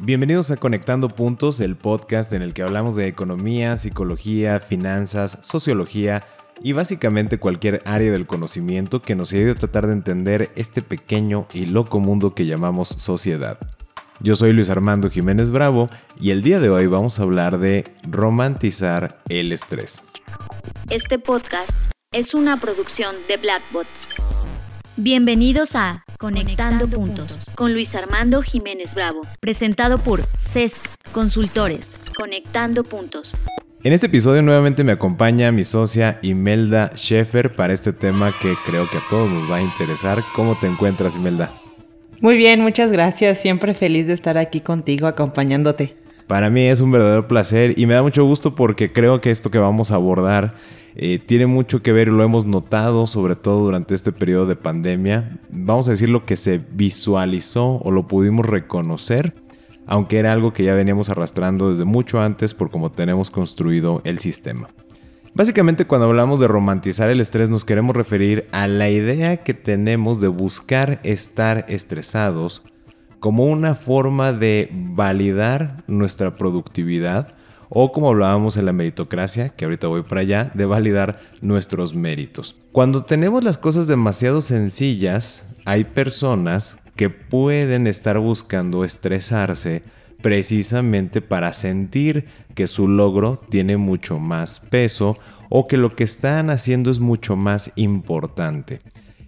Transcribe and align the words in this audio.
Bienvenidos 0.00 0.52
a 0.52 0.56
Conectando 0.56 1.08
Puntos, 1.08 1.58
el 1.58 1.74
podcast 1.74 2.32
en 2.32 2.42
el 2.42 2.54
que 2.54 2.62
hablamos 2.62 2.94
de 2.94 3.08
economía, 3.08 3.76
psicología, 3.76 4.60
finanzas, 4.60 5.38
sociología 5.42 6.24
y 6.62 6.72
básicamente 6.72 7.40
cualquier 7.40 7.82
área 7.84 8.12
del 8.12 8.28
conocimiento 8.28 9.02
que 9.02 9.16
nos 9.16 9.32
ayude 9.32 9.50
a 9.50 9.54
tratar 9.56 9.88
de 9.88 9.94
entender 9.94 10.52
este 10.54 10.82
pequeño 10.82 11.48
y 11.52 11.66
loco 11.66 11.98
mundo 11.98 12.32
que 12.32 12.46
llamamos 12.46 12.88
sociedad. 12.90 13.58
Yo 14.20 14.36
soy 14.36 14.52
Luis 14.52 14.70
Armando 14.70 15.10
Jiménez 15.10 15.50
Bravo 15.50 15.90
y 16.20 16.30
el 16.30 16.42
día 16.42 16.60
de 16.60 16.70
hoy 16.70 16.86
vamos 16.86 17.18
a 17.18 17.24
hablar 17.24 17.58
de 17.58 17.82
romantizar 18.04 19.20
el 19.28 19.50
estrés. 19.50 20.02
Este 20.90 21.18
podcast 21.18 21.76
es 22.12 22.34
una 22.34 22.60
producción 22.60 23.16
de 23.26 23.36
Blackbot. 23.36 23.86
Bienvenidos 25.00 25.76
a 25.76 26.04
Conectando, 26.18 26.88
Puntos 26.88 27.38
con 27.54 27.72
Luis 27.72 27.94
Armando 27.94 28.42
Jiménez 28.42 28.96
Bravo, 28.96 29.20
presentado 29.38 29.98
por 29.98 30.24
CESC 30.40 30.82
Consultores. 31.12 32.00
Conectando 32.16 32.82
Puntos. 32.82 33.36
En 33.84 33.92
este 33.92 34.06
episodio 34.06 34.42
nuevamente 34.42 34.82
me 34.82 34.90
acompaña 34.90 35.52
mi 35.52 35.62
socia 35.62 36.18
Imelda 36.22 36.90
Schaefer 36.96 37.52
para 37.52 37.74
este 37.74 37.92
tema 37.92 38.34
que 38.42 38.54
creo 38.66 38.90
que 38.90 38.98
a 38.98 39.02
todos 39.08 39.30
nos 39.30 39.48
va 39.48 39.58
a 39.58 39.62
interesar. 39.62 40.24
¿Cómo 40.34 40.58
te 40.58 40.66
encuentras, 40.66 41.14
Imelda? 41.14 41.52
Muy 42.20 42.36
bien, 42.36 42.60
muchas 42.60 42.90
gracias. 42.90 43.38
Siempre 43.38 43.74
feliz 43.74 44.08
de 44.08 44.14
estar 44.14 44.36
aquí 44.36 44.60
contigo 44.60 45.06
acompañándote. 45.06 45.96
Para 46.26 46.50
mí 46.50 46.66
es 46.66 46.80
un 46.80 46.90
verdadero 46.90 47.28
placer 47.28 47.78
y 47.78 47.86
me 47.86 47.94
da 47.94 48.02
mucho 48.02 48.24
gusto 48.24 48.56
porque 48.56 48.92
creo 48.92 49.20
que 49.20 49.30
esto 49.30 49.52
que 49.52 49.58
vamos 49.58 49.92
a 49.92 49.94
abordar 49.94 50.56
eh, 50.94 51.18
tiene 51.18 51.46
mucho 51.46 51.82
que 51.82 51.92
ver, 51.92 52.08
lo 52.08 52.22
hemos 52.22 52.44
notado 52.44 53.06
sobre 53.06 53.36
todo 53.36 53.64
durante 53.64 53.94
este 53.94 54.12
periodo 54.12 54.46
de 54.46 54.56
pandemia. 54.56 55.38
Vamos 55.50 55.88
a 55.88 55.92
decir 55.92 56.08
lo 56.08 56.24
que 56.24 56.36
se 56.36 56.60
visualizó 56.72 57.76
o 57.76 57.90
lo 57.90 58.08
pudimos 58.08 58.46
reconocer, 58.46 59.34
aunque 59.86 60.18
era 60.18 60.32
algo 60.32 60.52
que 60.52 60.64
ya 60.64 60.74
veníamos 60.74 61.08
arrastrando 61.08 61.70
desde 61.70 61.84
mucho 61.84 62.20
antes 62.20 62.54
por 62.54 62.70
cómo 62.70 62.90
tenemos 62.92 63.30
construido 63.30 64.00
el 64.04 64.18
sistema. 64.18 64.68
Básicamente 65.34 65.86
cuando 65.86 66.06
hablamos 66.06 66.40
de 66.40 66.48
romantizar 66.48 67.10
el 67.10 67.20
estrés 67.20 67.48
nos 67.48 67.64
queremos 67.64 67.94
referir 67.94 68.48
a 68.50 68.66
la 68.66 68.90
idea 68.90 69.36
que 69.36 69.54
tenemos 69.54 70.20
de 70.20 70.28
buscar 70.28 71.00
estar 71.04 71.64
estresados 71.68 72.64
como 73.20 73.44
una 73.44 73.74
forma 73.74 74.32
de 74.32 74.68
validar 74.72 75.84
nuestra 75.86 76.34
productividad 76.34 77.37
o 77.70 77.92
como 77.92 78.08
hablábamos 78.08 78.56
en 78.56 78.66
la 78.66 78.72
meritocracia, 78.72 79.50
que 79.50 79.64
ahorita 79.64 79.88
voy 79.88 80.02
para 80.02 80.22
allá, 80.22 80.50
de 80.54 80.66
validar 80.66 81.20
nuestros 81.40 81.94
méritos. 81.94 82.56
Cuando 82.72 83.04
tenemos 83.04 83.44
las 83.44 83.58
cosas 83.58 83.86
demasiado 83.86 84.40
sencillas, 84.40 85.46
hay 85.64 85.84
personas 85.84 86.78
que 86.96 87.10
pueden 87.10 87.86
estar 87.86 88.18
buscando 88.18 88.84
estresarse 88.84 89.82
precisamente 90.20 91.20
para 91.20 91.52
sentir 91.52 92.26
que 92.54 92.66
su 92.66 92.88
logro 92.88 93.40
tiene 93.48 93.76
mucho 93.76 94.18
más 94.18 94.60
peso 94.60 95.16
o 95.48 95.68
que 95.68 95.76
lo 95.76 95.94
que 95.94 96.04
están 96.04 96.50
haciendo 96.50 96.90
es 96.90 96.98
mucho 96.98 97.36
más 97.36 97.70
importante. 97.76 98.80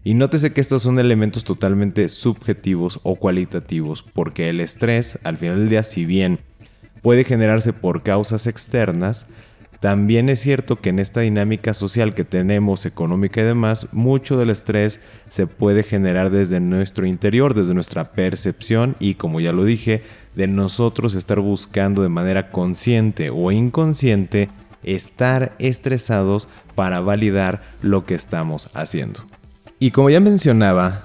Y 0.03 0.15
nótese 0.15 0.53
que 0.53 0.61
estos 0.61 0.83
son 0.83 0.99
elementos 0.99 1.45
totalmente 1.45 2.09
subjetivos 2.09 3.01
o 3.03 3.17
cualitativos, 3.17 4.03
porque 4.03 4.49
el 4.49 4.61
estrés, 4.61 5.19
al 5.25 5.37
final 5.37 5.59
del 5.59 5.69
día, 5.69 5.83
si 5.83 6.07
bien 6.07 6.41
puede 7.03 7.25
generarse 7.25 7.73
por 7.73 8.03
causas 8.03 8.47
externas, 8.47 9.27
también 9.81 10.29
es 10.29 10.41
cierto 10.41 10.77
que 10.77 10.91
en 10.91 10.99
esta 10.99 11.21
dinámica 11.21 11.73
social 11.73 12.13
que 12.13 12.25
tenemos, 12.25 12.85
económica 12.85 13.41
y 13.41 13.45
demás, 13.45 13.87
mucho 13.93 14.37
del 14.37 14.51
estrés 14.51 15.01
se 15.31 15.47
puede 15.47 15.83
generar 15.83 16.31
desde 16.31 16.61
nuestro 16.61 17.07
interior, 17.07 17.55
desde 17.55 17.73
nuestra 17.73 18.13
percepción 18.13 18.95
y 19.01 19.15
como 19.15 19.41
ya 19.41 19.53
lo 19.53 19.65
dije, 19.65 20.03
de 20.37 20.49
nosotros 20.49 21.15
estar 21.15 21.41
buscando 21.41 22.03
de 22.03 22.11
manera 22.11 22.51
consciente 22.51 23.31
o 23.31 23.51
inconsciente 23.51 24.51
estar 24.83 25.55
estresados 25.59 26.47
para 26.75 27.01
validar 27.01 27.63
lo 27.81 28.05
que 28.05 28.15
estamos 28.15 28.69
haciendo. 28.75 29.21
Y 29.79 29.93
como 29.93 30.11
ya 30.11 30.21
mencionaba, 30.21 31.05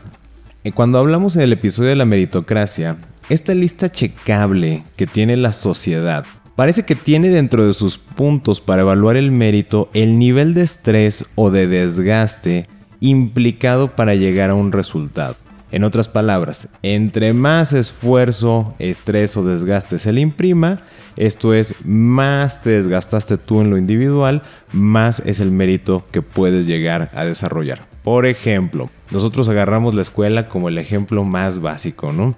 eh, 0.65 0.73
cuando 0.73 0.99
hablamos 0.99 1.37
en 1.37 1.43
el 1.43 1.53
episodio 1.53 1.91
de 1.91 1.95
la 1.95 2.05
meritocracia, 2.05 2.97
esta 3.29 3.53
lista 3.53 3.91
checable 3.91 4.83
que 4.95 5.07
tiene 5.07 5.35
la 5.35 5.51
sociedad 5.51 6.25
parece 6.55 6.83
que 6.83 6.95
tiene 6.95 7.29
dentro 7.29 7.65
de 7.65 7.73
sus 7.73 7.97
puntos 7.97 8.61
para 8.61 8.83
evaluar 8.83 9.17
el 9.17 9.31
mérito 9.31 9.89
el 9.93 10.19
nivel 10.19 10.53
de 10.53 10.61
estrés 10.61 11.25
o 11.35 11.49
de 11.49 11.67
desgaste 11.67 12.67
implicado 12.99 13.95
para 13.95 14.15
llegar 14.15 14.51
a 14.51 14.55
un 14.55 14.71
resultado. 14.71 15.35
En 15.71 15.83
otras 15.83 16.07
palabras, 16.07 16.69
entre 16.83 17.33
más 17.33 17.73
esfuerzo, 17.73 18.75
estrés 18.79 19.35
o 19.35 19.43
desgaste 19.43 19.97
se 19.99 20.13
le 20.13 20.21
imprima, 20.21 20.83
esto 21.17 21.53
es, 21.53 21.73
más 21.83 22.61
te 22.61 22.69
desgastaste 22.69 23.37
tú 23.37 23.61
en 23.61 23.71
lo 23.71 23.77
individual, 23.77 24.43
más 24.71 25.21
es 25.25 25.39
el 25.39 25.51
mérito 25.51 26.05
que 26.11 26.21
puedes 26.21 26.67
llegar 26.67 27.09
a 27.13 27.25
desarrollar. 27.25 27.87
Por 28.03 28.25
ejemplo, 28.27 28.89
nosotros 29.11 29.49
agarramos 29.49 29.95
la 29.95 30.03
escuela 30.03 30.47
como 30.47 30.69
el 30.69 30.77
ejemplo 30.77 31.23
más 31.23 31.59
básico, 31.59 32.13
¿no? 32.13 32.37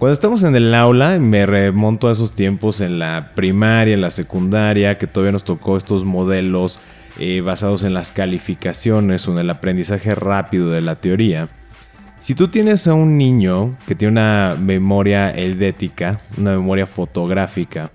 Cuando 0.00 0.14
estamos 0.14 0.44
en 0.44 0.56
el 0.56 0.74
aula, 0.74 1.18
me 1.18 1.44
remonto 1.44 2.08
a 2.08 2.12
esos 2.12 2.32
tiempos 2.32 2.80
en 2.80 2.98
la 2.98 3.32
primaria, 3.34 3.92
en 3.92 4.00
la 4.00 4.10
secundaria, 4.10 4.96
que 4.96 5.06
todavía 5.06 5.32
nos 5.32 5.44
tocó 5.44 5.76
estos 5.76 6.04
modelos 6.04 6.80
eh, 7.18 7.42
basados 7.42 7.82
en 7.82 7.92
las 7.92 8.10
calificaciones 8.10 9.28
o 9.28 9.32
en 9.32 9.40
el 9.40 9.50
aprendizaje 9.50 10.14
rápido 10.14 10.70
de 10.70 10.80
la 10.80 10.96
teoría. 10.96 11.50
Si 12.18 12.34
tú 12.34 12.48
tienes 12.48 12.88
a 12.88 12.94
un 12.94 13.18
niño 13.18 13.76
que 13.86 13.94
tiene 13.94 14.12
una 14.12 14.56
memoria 14.58 15.28
eldética, 15.32 16.18
una 16.38 16.52
memoria 16.52 16.86
fotográfica, 16.86 17.90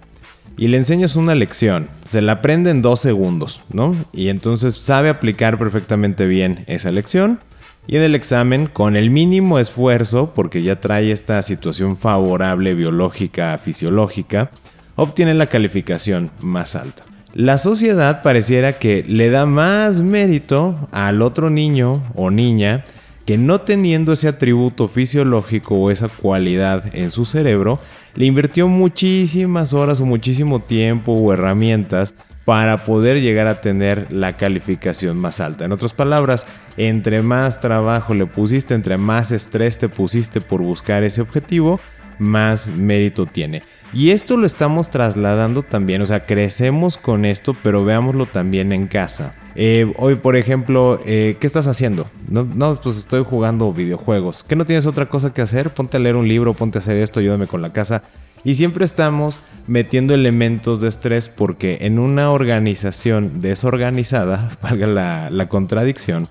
y 0.58 0.68
le 0.68 0.78
enseñas 0.78 1.16
una 1.16 1.34
lección, 1.34 1.90
se 2.08 2.22
la 2.22 2.34
aprende 2.34 2.70
en 2.70 2.84
dos 2.84 3.00
segundos, 3.00 3.62
¿no? 3.74 3.96
Y 4.14 4.28
entonces 4.28 4.76
sabe 4.76 5.10
aplicar 5.10 5.58
perfectamente 5.58 6.28
bien 6.28 6.66
esa 6.68 6.92
lección 6.92 7.40
y 7.88 7.98
en 7.98 8.04
el 8.04 8.16
examen, 8.16 8.68
con 8.68 8.96
el 8.96 9.10
mínimo 9.10 9.60
esfuerzo, 9.60 10.32
porque 10.34 10.64
ya 10.64 10.80
trae 10.80 11.12
esta 11.12 11.42
situación 11.42 11.98
favorable 11.98 12.74
biológica, 12.74 13.58
fisiológica, 13.58 14.52
obtiene 14.96 15.34
la 15.34 15.48
calificación 15.48 16.32
más 16.42 16.76
alta. 16.76 17.04
La 17.34 17.58
sociedad 17.58 18.22
pareciera 18.24 18.74
que 18.74 19.04
le 19.08 19.30
da 19.30 19.46
más 19.46 20.02
mérito 20.02 20.88
al 20.92 21.22
otro 21.22 21.50
niño 21.50 22.02
o 22.16 22.32
niña 22.32 22.86
que 23.26 23.38
no 23.38 23.60
teniendo 23.60 24.14
ese 24.14 24.28
atributo 24.28 24.88
fisiológico 24.88 25.76
o 25.76 25.92
esa 25.92 26.08
cualidad 26.08 26.96
en 26.96 27.12
su 27.12 27.26
cerebro, 27.26 27.80
le 28.14 28.26
invirtió 28.26 28.68
muchísimas 28.68 29.74
horas 29.74 30.00
o 30.00 30.06
muchísimo 30.06 30.62
tiempo 30.62 31.12
o 31.12 31.34
herramientas 31.34 32.14
para 32.46 32.78
poder 32.86 33.22
llegar 33.22 33.48
a 33.48 33.60
tener 33.60 34.12
la 34.12 34.38
calificación 34.38 35.18
más 35.18 35.40
alta. 35.40 35.66
En 35.66 35.72
otras 35.72 35.94
palabras, 35.94 36.46
entre 36.78 37.22
más 37.24 37.60
trabajo 37.60 38.14
le 38.14 38.28
pusiste, 38.28 38.76
entre 38.76 38.98
más 38.98 39.32
estrés 39.32 39.80
te 39.80 39.90
pusiste 39.90 40.42
por 40.42 40.62
buscar 40.62 41.04
ese 41.04 41.22
objetivo, 41.22 41.80
más 42.20 42.68
mérito 42.68 43.26
tiene. 43.26 43.64
Y 43.94 44.12
esto 44.12 44.38
lo 44.38 44.46
estamos 44.46 44.90
trasladando 44.90 45.64
también, 45.64 46.02
o 46.02 46.06
sea, 46.06 46.26
crecemos 46.26 46.98
con 46.98 47.26
esto, 47.26 47.56
pero 47.64 47.84
veámoslo 47.84 48.26
también 48.26 48.72
en 48.74 48.88
casa. 48.88 49.34
Eh, 49.56 49.92
hoy, 49.98 50.16
por 50.16 50.36
ejemplo, 50.36 51.00
eh, 51.06 51.38
¿qué 51.40 51.48
estás 51.48 51.68
haciendo? 51.68 52.08
No, 52.28 52.44
no, 52.44 52.80
pues 52.82 52.98
estoy 52.98 53.24
jugando 53.24 53.72
videojuegos. 53.72 54.44
¿Qué 54.44 54.56
no 54.56 54.66
tienes 54.66 54.86
otra 54.86 55.08
cosa 55.08 55.34
que 55.34 55.42
hacer? 55.42 55.70
Ponte 55.70 55.98
a 55.98 56.00
leer 56.02 56.18
un 56.18 56.28
libro, 56.28 56.54
ponte 56.54 56.78
a 56.78 56.82
hacer 56.82 56.98
esto, 56.98 57.22
ayúdame 57.22 57.48
con 57.48 57.62
la 57.62 57.72
casa. 57.72 58.04
Y 58.46 58.54
siempre 58.54 58.86
estamos 58.86 59.40
metiendo 59.66 60.14
elementos 60.14 60.80
de 60.80 60.88
estrés 60.88 61.30
porque 61.30 61.80
en 61.82 61.98
una 61.98 62.30
organización 62.30 63.42
desorganizada, 63.42 64.58
valga 64.62 65.30
la, 65.32 65.50
contradicción, 65.50 66.28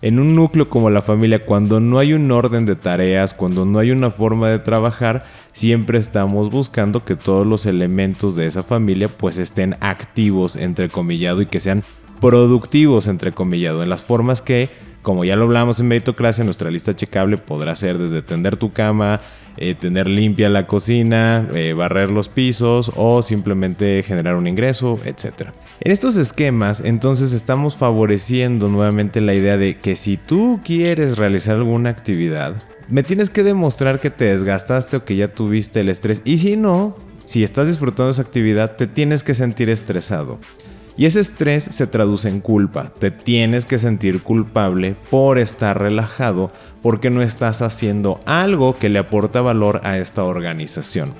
en 0.00 0.20
un 0.20 0.36
núcleo 0.36 0.70
como 0.70 0.88
la 0.88 1.02
familia, 1.02 1.44
cuando 1.44 1.80
no 1.80 1.98
hay 1.98 2.12
un 2.12 2.30
orden 2.30 2.64
de 2.64 2.76
tareas, 2.76 3.34
cuando 3.34 3.64
no 3.64 3.80
hay 3.80 3.90
una 3.90 4.12
forma 4.12 4.48
de 4.48 4.60
trabajar, 4.60 5.24
siempre 5.52 5.98
estamos 5.98 6.48
buscando 6.48 7.04
que 7.04 7.16
todos 7.16 7.44
los 7.44 7.66
elementos 7.66 8.36
de 8.36 8.46
esa 8.46 8.62
familia 8.62 9.08
pues 9.08 9.36
estén 9.38 9.76
activos, 9.80 10.54
entrecomillado, 10.54 11.42
y 11.42 11.46
que 11.46 11.58
sean 11.58 11.82
productivos, 12.20 13.08
entrecomillado, 13.08 13.82
en 13.82 13.88
las 13.88 14.04
formas 14.04 14.42
que, 14.42 14.70
como 15.02 15.24
ya 15.24 15.34
lo 15.34 15.46
hablamos 15.46 15.80
en 15.80 15.88
Meritocracia, 15.88 16.44
nuestra 16.44 16.70
lista 16.70 16.94
checable 16.94 17.36
podrá 17.36 17.74
ser 17.74 17.98
desde 17.98 18.22
tender 18.22 18.56
tu 18.56 18.72
cama, 18.72 19.20
eh, 19.60 19.74
tener 19.74 20.08
limpia 20.08 20.48
la 20.48 20.66
cocina, 20.66 21.48
eh, 21.54 21.72
barrer 21.72 22.10
los 22.10 22.28
pisos 22.28 22.92
o 22.96 23.22
simplemente 23.22 24.02
generar 24.02 24.36
un 24.36 24.46
ingreso, 24.46 24.98
etc. 25.04 25.50
En 25.80 25.92
estos 25.92 26.16
esquemas, 26.16 26.80
entonces 26.84 27.32
estamos 27.32 27.76
favoreciendo 27.76 28.68
nuevamente 28.68 29.20
la 29.20 29.34
idea 29.34 29.56
de 29.56 29.78
que 29.78 29.96
si 29.96 30.16
tú 30.16 30.60
quieres 30.64 31.18
realizar 31.18 31.56
alguna 31.56 31.90
actividad, 31.90 32.54
me 32.88 33.02
tienes 33.02 33.30
que 33.30 33.42
demostrar 33.42 34.00
que 34.00 34.10
te 34.10 34.26
desgastaste 34.26 34.96
o 34.96 35.04
que 35.04 35.16
ya 35.16 35.28
tuviste 35.28 35.80
el 35.80 35.88
estrés. 35.88 36.22
Y 36.24 36.38
si 36.38 36.56
no, 36.56 36.96
si 37.24 37.44
estás 37.44 37.68
disfrutando 37.68 38.06
de 38.06 38.12
esa 38.12 38.22
actividad, 38.22 38.76
te 38.76 38.86
tienes 38.86 39.22
que 39.22 39.34
sentir 39.34 39.68
estresado. 39.68 40.38
Y 40.98 41.06
ese 41.06 41.20
estrés 41.20 41.62
se 41.62 41.86
traduce 41.86 42.28
en 42.28 42.40
culpa. 42.40 42.92
Te 42.98 43.12
tienes 43.12 43.64
que 43.64 43.78
sentir 43.78 44.20
culpable 44.20 44.96
por 45.10 45.38
estar 45.38 45.80
relajado 45.80 46.50
porque 46.82 47.08
no 47.08 47.22
estás 47.22 47.62
haciendo 47.62 48.20
algo 48.26 48.76
que 48.76 48.88
le 48.88 48.98
aporta 48.98 49.40
valor 49.40 49.80
a 49.84 49.96
esta 49.98 50.24
organización. 50.24 51.14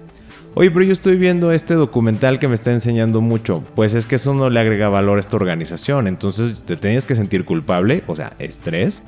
Oye, 0.55 0.73
pero 0.73 0.85
yo 0.85 0.93
estoy 0.93 1.17
viendo 1.17 1.53
este 1.53 1.75
documental 1.75 2.41
que 2.41 2.49
me 2.49 2.57
está 2.57 2.73
enseñando 2.73 3.21
mucho. 3.21 3.63
Pues 3.77 3.95
es 3.95 4.05
que 4.05 4.17
eso 4.17 4.35
no 4.35 4.51
le 4.51 4.59
agrega 4.59 4.89
valor 4.89 5.19
a 5.19 5.21
esta 5.21 5.37
organización. 5.37 6.09
Entonces 6.09 6.61
te 6.67 6.77
tienes 6.77 7.07
que 7.07 7.15
sentir 7.15 7.45
culpable, 7.45 8.03
o 8.09 8.17
sea, 8.17 8.33
estrés. 8.41 9.05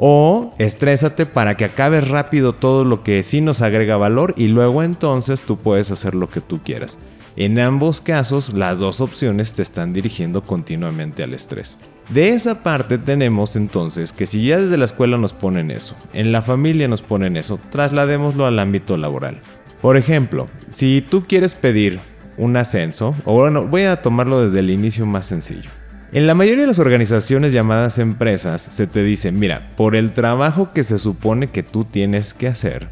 O 0.00 0.54
estrésate 0.58 1.26
para 1.26 1.56
que 1.56 1.64
acabes 1.64 2.06
rápido 2.06 2.52
todo 2.52 2.84
lo 2.84 3.02
que 3.02 3.24
sí 3.24 3.40
nos 3.40 3.62
agrega 3.62 3.96
valor 3.96 4.32
y 4.36 4.46
luego 4.46 4.84
entonces 4.84 5.42
tú 5.42 5.56
puedes 5.56 5.90
hacer 5.90 6.14
lo 6.14 6.28
que 6.28 6.40
tú 6.40 6.60
quieras. 6.62 6.98
En 7.34 7.58
ambos 7.58 8.00
casos, 8.00 8.52
las 8.54 8.78
dos 8.78 9.00
opciones 9.00 9.54
te 9.54 9.62
están 9.62 9.92
dirigiendo 9.92 10.42
continuamente 10.42 11.24
al 11.24 11.34
estrés. 11.34 11.78
De 12.10 12.28
esa 12.28 12.62
parte 12.62 12.96
tenemos 12.96 13.56
entonces 13.56 14.12
que 14.12 14.26
si 14.26 14.46
ya 14.46 14.60
desde 14.60 14.78
la 14.78 14.84
escuela 14.84 15.18
nos 15.18 15.32
ponen 15.32 15.72
eso, 15.72 15.96
en 16.12 16.30
la 16.30 16.42
familia 16.42 16.86
nos 16.86 17.02
ponen 17.02 17.36
eso, 17.36 17.58
trasladémoslo 17.70 18.46
al 18.46 18.60
ámbito 18.60 18.96
laboral. 18.96 19.40
Por 19.82 19.96
ejemplo, 19.96 20.48
si 20.68 21.04
tú 21.10 21.26
quieres 21.26 21.56
pedir 21.56 21.98
un 22.36 22.56
ascenso, 22.56 23.16
o 23.24 23.34
bueno, 23.34 23.66
voy 23.66 23.82
a 23.82 24.00
tomarlo 24.00 24.42
desde 24.42 24.60
el 24.60 24.70
inicio 24.70 25.06
más 25.06 25.26
sencillo. 25.26 25.70
En 26.10 26.26
la 26.26 26.34
mayoría 26.34 26.62
de 26.62 26.68
las 26.68 26.78
organizaciones 26.78 27.52
llamadas 27.52 27.98
empresas 27.98 28.62
se 28.62 28.86
te 28.86 29.02
dice, 29.02 29.30
mira, 29.30 29.72
por 29.76 29.94
el 29.94 30.12
trabajo 30.12 30.72
que 30.72 30.82
se 30.82 30.98
supone 30.98 31.48
que 31.48 31.62
tú 31.62 31.84
tienes 31.84 32.32
que 32.32 32.48
hacer, 32.48 32.88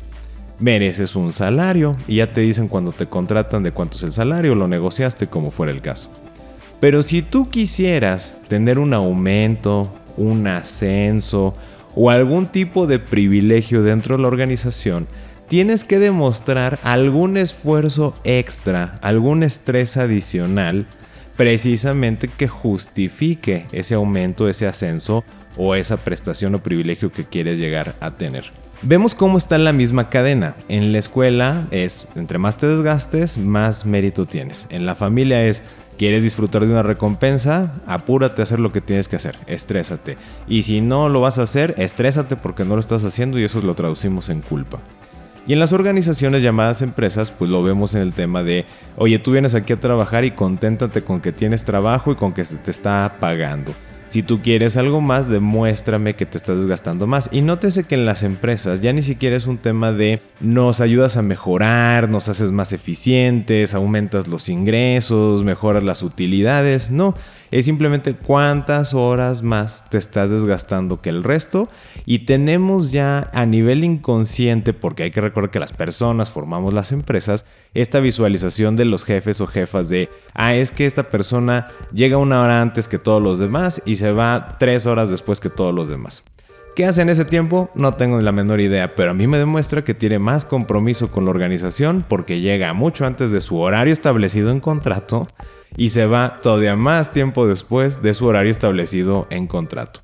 mereces 0.58 1.16
un 1.16 1.32
salario 1.32 1.96
y 2.06 2.16
ya 2.16 2.34
te 2.34 2.42
dicen 2.42 2.68
cuando 2.68 2.92
te 2.92 3.06
contratan 3.06 3.62
de 3.62 3.72
cuánto 3.72 3.96
es 3.96 4.02
el 4.02 4.12
salario, 4.12 4.54
lo 4.54 4.68
negociaste 4.68 5.28
como 5.28 5.50
fuera 5.50 5.72
el 5.72 5.80
caso. 5.80 6.10
Pero 6.78 7.02
si 7.02 7.22
tú 7.22 7.48
quisieras 7.48 8.36
tener 8.48 8.78
un 8.78 8.92
aumento, 8.92 9.90
un 10.18 10.46
ascenso 10.46 11.54
o 11.94 12.10
algún 12.10 12.44
tipo 12.44 12.86
de 12.86 12.98
privilegio 12.98 13.82
dentro 13.82 14.16
de 14.16 14.22
la 14.22 14.28
organización, 14.28 15.06
tienes 15.48 15.84
que 15.84 15.98
demostrar 15.98 16.78
algún 16.82 17.38
esfuerzo 17.38 18.14
extra, 18.24 18.98
algún 19.00 19.42
estrés 19.42 19.96
adicional, 19.96 20.86
precisamente 21.36 22.28
que 22.28 22.48
justifique 22.48 23.66
ese 23.72 23.94
aumento, 23.94 24.48
ese 24.48 24.66
ascenso 24.66 25.24
o 25.56 25.74
esa 25.74 25.96
prestación 25.96 26.54
o 26.54 26.62
privilegio 26.62 27.12
que 27.12 27.24
quieres 27.24 27.58
llegar 27.58 27.96
a 28.00 28.12
tener. 28.12 28.52
Vemos 28.82 29.14
cómo 29.14 29.38
está 29.38 29.56
la 29.56 29.72
misma 29.72 30.10
cadena. 30.10 30.54
En 30.68 30.92
la 30.92 30.98
escuela 30.98 31.66
es, 31.70 32.06
entre 32.14 32.38
más 32.38 32.58
te 32.58 32.66
desgastes, 32.66 33.38
más 33.38 33.86
mérito 33.86 34.26
tienes. 34.26 34.66
En 34.70 34.84
la 34.84 34.94
familia 34.94 35.44
es, 35.44 35.62
¿Quieres 35.98 36.22
disfrutar 36.22 36.66
de 36.66 36.70
una 36.70 36.82
recompensa? 36.82 37.72
Apúrate 37.86 38.42
a 38.42 38.44
hacer 38.44 38.60
lo 38.60 38.70
que 38.70 38.82
tienes 38.82 39.08
que 39.08 39.16
hacer, 39.16 39.38
estrésate. 39.46 40.18
Y 40.46 40.64
si 40.64 40.82
no 40.82 41.08
lo 41.08 41.22
vas 41.22 41.38
a 41.38 41.44
hacer, 41.44 41.74
estrésate 41.78 42.36
porque 42.36 42.66
no 42.66 42.74
lo 42.74 42.80
estás 42.80 43.02
haciendo 43.04 43.38
y 43.38 43.44
eso 43.44 43.62
lo 43.62 43.72
traducimos 43.72 44.28
en 44.28 44.42
culpa. 44.42 44.78
Y 45.46 45.52
en 45.52 45.60
las 45.60 45.72
organizaciones 45.72 46.42
llamadas 46.42 46.82
empresas, 46.82 47.30
pues 47.30 47.50
lo 47.50 47.62
vemos 47.62 47.94
en 47.94 48.02
el 48.02 48.12
tema 48.12 48.42
de, 48.42 48.66
oye, 48.96 49.20
tú 49.20 49.32
vienes 49.32 49.54
aquí 49.54 49.72
a 49.72 49.80
trabajar 49.80 50.24
y 50.24 50.32
conténtate 50.32 51.02
con 51.02 51.20
que 51.20 51.32
tienes 51.32 51.64
trabajo 51.64 52.10
y 52.10 52.16
con 52.16 52.32
que 52.32 52.44
se 52.44 52.56
te 52.56 52.72
está 52.72 53.16
pagando. 53.20 53.72
Si 54.08 54.22
tú 54.22 54.40
quieres 54.40 54.76
algo 54.76 55.00
más, 55.00 55.28
demuéstrame 55.28 56.14
que 56.14 56.26
te 56.26 56.36
estás 56.36 56.58
desgastando 56.58 57.06
más. 57.06 57.28
Y 57.32 57.42
nótese 57.42 57.84
que 57.84 57.96
en 57.96 58.06
las 58.06 58.22
empresas 58.22 58.80
ya 58.80 58.92
ni 58.92 59.02
siquiera 59.02 59.36
es 59.36 59.46
un 59.46 59.58
tema 59.58 59.92
de 59.92 60.20
nos 60.40 60.80
ayudas 60.80 61.16
a 61.16 61.22
mejorar, 61.22 62.08
nos 62.08 62.28
haces 62.28 62.50
más 62.50 62.72
eficientes, 62.72 63.74
aumentas 63.74 64.28
los 64.28 64.48
ingresos, 64.48 65.44
mejoras 65.44 65.82
las 65.82 66.02
utilidades. 66.02 66.90
No, 66.90 67.14
es 67.50 67.64
simplemente 67.64 68.14
cuántas 68.14 68.94
horas 68.94 69.42
más 69.42 69.88
te 69.90 69.98
estás 69.98 70.30
desgastando 70.30 71.00
que 71.00 71.10
el 71.10 71.22
resto 71.22 71.68
y 72.04 72.20
tenemos 72.20 72.92
ya 72.92 73.30
a 73.32 73.46
nivel 73.46 73.84
inconsciente, 73.84 74.72
porque 74.72 75.04
hay 75.04 75.10
que 75.10 75.20
recordar 75.20 75.50
que 75.50 75.60
las 75.60 75.72
personas 75.72 76.30
formamos 76.30 76.74
las 76.74 76.92
empresas, 76.92 77.44
esta 77.74 78.00
visualización 78.00 78.76
de 78.76 78.84
los 78.84 79.04
jefes 79.04 79.40
o 79.40 79.46
jefas 79.46 79.88
de, 79.88 80.08
ah, 80.34 80.54
es 80.54 80.70
que 80.70 80.86
esta 80.86 81.10
persona 81.10 81.68
llega 81.92 82.16
una 82.16 82.42
hora 82.42 82.60
antes 82.60 82.88
que 82.88 82.98
todos 82.98 83.22
los 83.22 83.38
demás 83.38 83.82
y 83.84 83.96
se 83.96 84.12
va 84.12 84.56
tres 84.58 84.86
horas 84.86 85.10
después 85.10 85.40
que 85.40 85.50
todos 85.50 85.74
los 85.74 85.88
demás. 85.88 86.22
¿Qué 86.76 86.84
hace 86.84 87.00
en 87.00 87.08
ese 87.08 87.24
tiempo? 87.24 87.70
No 87.74 87.94
tengo 87.94 88.20
la 88.20 88.32
menor 88.32 88.60
idea, 88.60 88.94
pero 88.94 89.12
a 89.12 89.14
mí 89.14 89.26
me 89.26 89.38
demuestra 89.38 89.82
que 89.82 89.94
tiene 89.94 90.18
más 90.18 90.44
compromiso 90.44 91.10
con 91.10 91.24
la 91.24 91.30
organización 91.30 92.04
porque 92.06 92.40
llega 92.40 92.74
mucho 92.74 93.06
antes 93.06 93.30
de 93.30 93.40
su 93.40 93.58
horario 93.58 93.94
establecido 93.94 94.50
en 94.50 94.60
contrato 94.60 95.26
y 95.74 95.88
se 95.88 96.04
va 96.04 96.42
todavía 96.42 96.76
más 96.76 97.12
tiempo 97.12 97.46
después 97.46 98.02
de 98.02 98.12
su 98.12 98.26
horario 98.26 98.50
establecido 98.50 99.26
en 99.30 99.46
contrato. 99.46 100.02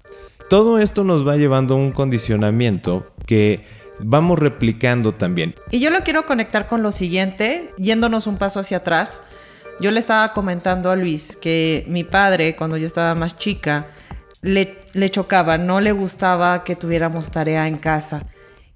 Todo 0.48 0.78
esto 0.78 1.04
nos 1.04 1.28
va 1.28 1.36
llevando 1.36 1.74
a 1.74 1.76
un 1.76 1.92
condicionamiento 1.92 3.12
que 3.26 3.66
vamos 3.98 4.38
replicando 4.38 5.12
también. 5.12 5.54
Y 5.70 5.78
yo 5.78 5.90
lo 5.90 6.00
quiero 6.00 6.24
conectar 6.24 6.68
con 6.68 6.82
lo 6.82 6.90
siguiente, 6.90 7.70
yéndonos 7.76 8.26
un 8.26 8.38
paso 8.38 8.60
hacia 8.60 8.78
atrás. 8.78 9.20
Yo 9.78 9.90
le 9.90 9.98
estaba 9.98 10.32
comentando 10.32 10.90
a 10.90 10.96
Luis 10.96 11.36
que 11.36 11.84
mi 11.86 12.02
padre, 12.02 12.56
cuando 12.56 12.78
yo 12.78 12.86
estaba 12.86 13.14
más 13.14 13.36
chica, 13.36 13.88
le, 14.42 15.10
chocaba, 15.10 15.56
no 15.56 15.80
le 15.80 15.92
gustaba 15.92 16.64
que 16.64 16.76
tuviéramos 16.76 17.30
tarea 17.30 17.68
en 17.68 17.76
casa. 17.76 18.26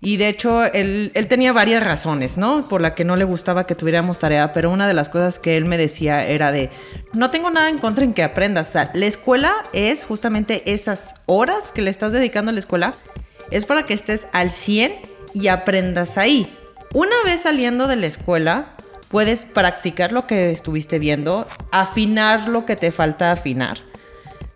Y 0.00 0.18
de 0.18 0.28
hecho, 0.28 0.64
él, 0.64 1.10
tenía 1.28 1.52
varias 1.52 1.82
razones, 1.82 2.38
¿no? 2.38 2.68
Por 2.68 2.80
la 2.80 2.94
que 2.94 3.04
no 3.04 3.16
le 3.16 3.24
gustaba 3.24 3.66
que 3.66 3.74
tuviéramos 3.74 4.18
tarea, 4.18 4.52
pero 4.52 4.70
una 4.70 4.86
de 4.86 4.94
las 4.94 5.08
cosas 5.08 5.38
que 5.38 5.56
él 5.56 5.64
me 5.64 5.76
decía 5.76 6.24
era 6.24 6.52
de, 6.52 6.70
no 7.12 7.30
tengo 7.30 7.50
nada 7.50 7.68
en 7.68 7.78
contra 7.78 8.04
en 8.04 8.14
que 8.14 8.22
aprendas. 8.22 8.68
O 8.68 8.72
sea, 8.72 8.90
la 8.94 9.06
escuela 9.06 9.52
es 9.72 10.04
justamente 10.04 10.72
esas 10.72 11.16
horas 11.26 11.72
que 11.72 11.82
le 11.82 11.90
estás 11.90 12.12
dedicando 12.12 12.50
a 12.50 12.52
la 12.52 12.60
escuela, 12.60 12.94
es 13.50 13.64
para 13.64 13.84
que 13.84 13.94
estés 13.94 14.28
al 14.32 14.50
100 14.50 14.94
y 15.34 15.48
aprendas 15.48 16.18
ahí. 16.18 16.54
Una 16.94 17.16
vez 17.24 17.42
saliendo 17.42 17.88
de 17.88 17.96
la 17.96 18.06
escuela, 18.06 18.76
puedes 19.08 19.44
practicar 19.44 20.12
lo 20.12 20.26
que 20.26 20.52
estuviste 20.52 20.98
viendo, 20.98 21.48
afinar 21.72 22.48
lo 22.48 22.64
que 22.64 22.76
te 22.76 22.92
falta 22.92 23.32
afinar 23.32 23.78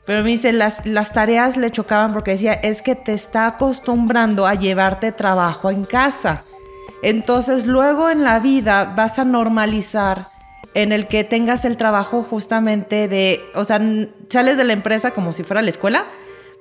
pero 0.07 0.23
me 0.23 0.31
dice, 0.31 0.53
las, 0.53 0.87
las 0.87 1.13
tareas 1.13 1.57
le 1.57 1.71
chocaban 1.71 2.13
porque 2.13 2.33
decía, 2.33 2.55
es 2.55 2.83
que 2.83 2.95
te 2.95 3.13
está 3.13 3.47
acostumbrando 3.47 4.47
a 4.47 4.55
llevarte 4.55 5.13
trabajo 5.13 5.71
en 5.71 5.85
casa. 5.85 6.45
Entonces 7.03 7.67
luego 7.67 8.11
en 8.11 8.25
la 8.25 8.41
vida 8.41 8.95
vas 8.97 9.19
a 9.19 9.25
normalizar 9.25 10.29
en 10.75 10.93
el 10.93 11.09
que 11.09 11.25
tengas 11.25 11.65
el 11.65 11.77
trabajo 11.77 12.23
justamente 12.23 13.09
de, 13.09 13.41
o 13.55 13.65
sea, 13.65 13.81
sales 14.29 14.57
de 14.57 14.65
la 14.65 14.73
empresa 14.73 15.13
como 15.13 15.33
si 15.33 15.43
fuera 15.43 15.63
la 15.63 15.71
escuela, 15.71 16.05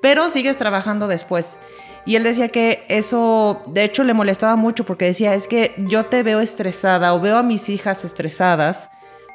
pero 0.01 0.29
sigues 0.29 0.57
trabajando 0.57 1.07
después. 1.07 1.59
Y 2.05 2.15
él 2.15 2.23
decía 2.23 2.47
que 2.47 2.85
eso, 2.87 3.61
de 3.67 3.83
hecho, 3.83 4.03
le 4.03 4.13
molestaba 4.13 4.55
mucho 4.55 4.85
porque 4.85 5.05
decía, 5.05 5.35
es 5.35 5.47
que 5.47 5.75
yo 5.77 6.05
te 6.05 6.23
veo 6.23 6.39
estresada 6.39 7.13
o 7.13 7.19
veo 7.19 7.37
a 7.37 7.43
mis 7.43 7.69
hijas 7.69 8.03
estresadas 8.05 8.89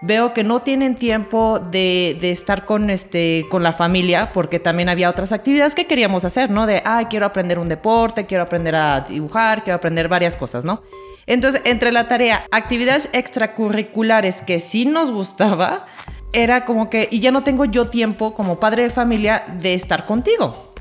veo 0.07 0.35
que 0.35 0.45
no 0.45 0.61
tienen 0.61 0.97
tiempo 0.97 1.59
de, 1.59 2.19
estar 2.23 2.67
con, 2.67 2.91
este, 2.91 3.47
con 3.51 3.63
la 3.63 3.73
familia, 3.73 4.33
porque 4.33 4.59
también 4.59 4.91
había 4.91 5.09
otras 5.09 5.33
actividades 5.33 5.75
que 5.75 5.87
queríamos 5.87 6.25
hacer, 6.25 6.51
¿no? 6.51 6.67
De, 6.67 6.83
ay, 6.85 7.07
quiero 7.07 7.25
aprender 7.25 7.59
un 7.59 7.69
deporte, 7.69 8.27
quiero 8.27 8.43
aprender 8.43 8.75
a 8.77 9.01
dibujar, 9.01 9.65
quiero 9.65 9.77
aprender 9.77 10.09
varias 10.09 10.37
cosas, 10.37 10.65
¿no? 10.65 10.83
Entonces, 11.27 11.63
entre 11.65 11.91
la 11.91 12.07
tarea, 12.07 12.47
actividades 12.51 13.09
extracurriculares 13.15 14.43
que 14.43 14.61
sí 14.61 14.85
nos 14.85 15.11
gustaba, 15.11 15.87
era 16.35 16.67
como 16.67 16.91
que, 16.91 17.09
y 17.11 17.21
ya 17.21 17.31
no 17.31 17.43
tengo 17.43 17.65
yo 17.65 17.89
tiempo 17.89 18.35
como 18.35 18.61
padre 18.61 18.83
de 18.83 18.91
familia 18.91 19.45
de 19.59 19.73
estar 19.73 20.05
contigo. 20.05 20.75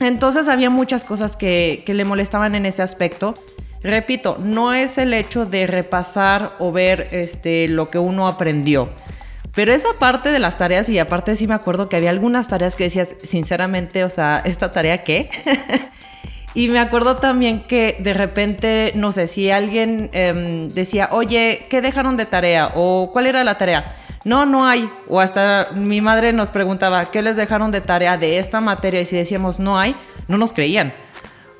Entonces 0.00 0.48
había 0.48 0.70
muchas 0.70 1.04
cosas 1.04 1.36
que, 1.36 1.82
que 1.84 1.92
le 1.92 2.04
molestaban 2.04 2.54
en 2.54 2.64
ese 2.64 2.82
aspecto. 2.82 3.34
Repito, 3.84 4.38
no 4.40 4.72
es 4.72 4.96
el 4.96 5.12
hecho 5.12 5.44
de 5.44 5.66
repasar 5.66 6.54
o 6.58 6.72
ver 6.72 7.08
este, 7.12 7.68
lo 7.68 7.90
que 7.90 7.98
uno 7.98 8.26
aprendió. 8.26 8.88
Pero 9.54 9.74
esa 9.74 9.90
parte 9.98 10.30
de 10.30 10.38
las 10.38 10.56
tareas, 10.56 10.88
y 10.88 10.98
aparte 10.98 11.36
sí 11.36 11.46
me 11.46 11.52
acuerdo 11.52 11.86
que 11.86 11.96
había 11.96 12.08
algunas 12.08 12.48
tareas 12.48 12.76
que 12.76 12.84
decías, 12.84 13.14
sinceramente, 13.22 14.02
o 14.02 14.08
sea, 14.08 14.40
¿esta 14.46 14.72
tarea 14.72 15.04
qué? 15.04 15.28
y 16.54 16.68
me 16.68 16.78
acuerdo 16.78 17.18
también 17.18 17.60
que 17.64 17.98
de 18.00 18.14
repente, 18.14 18.92
no 18.94 19.12
sé, 19.12 19.26
si 19.26 19.50
alguien 19.50 20.08
em, 20.14 20.70
decía, 20.72 21.10
oye, 21.12 21.66
¿qué 21.68 21.82
dejaron 21.82 22.16
de 22.16 22.24
tarea? 22.24 22.72
¿O 22.76 23.10
cuál 23.12 23.26
era 23.26 23.44
la 23.44 23.58
tarea? 23.58 23.84
No, 24.24 24.46
no 24.46 24.66
hay. 24.66 24.88
O 25.10 25.20
hasta 25.20 25.68
mi 25.74 26.00
madre 26.00 26.32
nos 26.32 26.50
preguntaba, 26.50 27.10
¿qué 27.10 27.20
les 27.20 27.36
dejaron 27.36 27.70
de 27.70 27.82
tarea 27.82 28.16
de 28.16 28.38
esta 28.38 28.62
materia? 28.62 29.02
Y 29.02 29.04
si 29.04 29.16
decíamos, 29.16 29.58
no 29.58 29.78
hay, 29.78 29.94
no 30.26 30.38
nos 30.38 30.54
creían. 30.54 30.94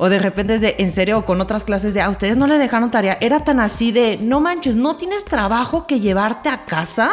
O 0.04 0.10
de 0.10 0.18
repente 0.18 0.56
es 0.56 0.60
de, 0.60 0.74
en 0.80 0.92
serio, 0.92 1.24
con 1.24 1.40
otras 1.40 1.64
clases 1.64 1.94
de, 1.94 2.02
a 2.02 2.10
ustedes 2.10 2.36
no 2.36 2.46
le 2.46 2.58
dejaron 2.58 2.90
tarea. 2.90 3.16
Era 3.22 3.42
tan 3.42 3.58
así 3.58 3.90
de, 3.90 4.18
no 4.18 4.38
manches, 4.38 4.76
¿no 4.76 4.96
tienes 4.96 5.24
trabajo 5.24 5.86
que 5.86 5.98
llevarte 5.98 6.50
a 6.50 6.66
casa? 6.66 7.10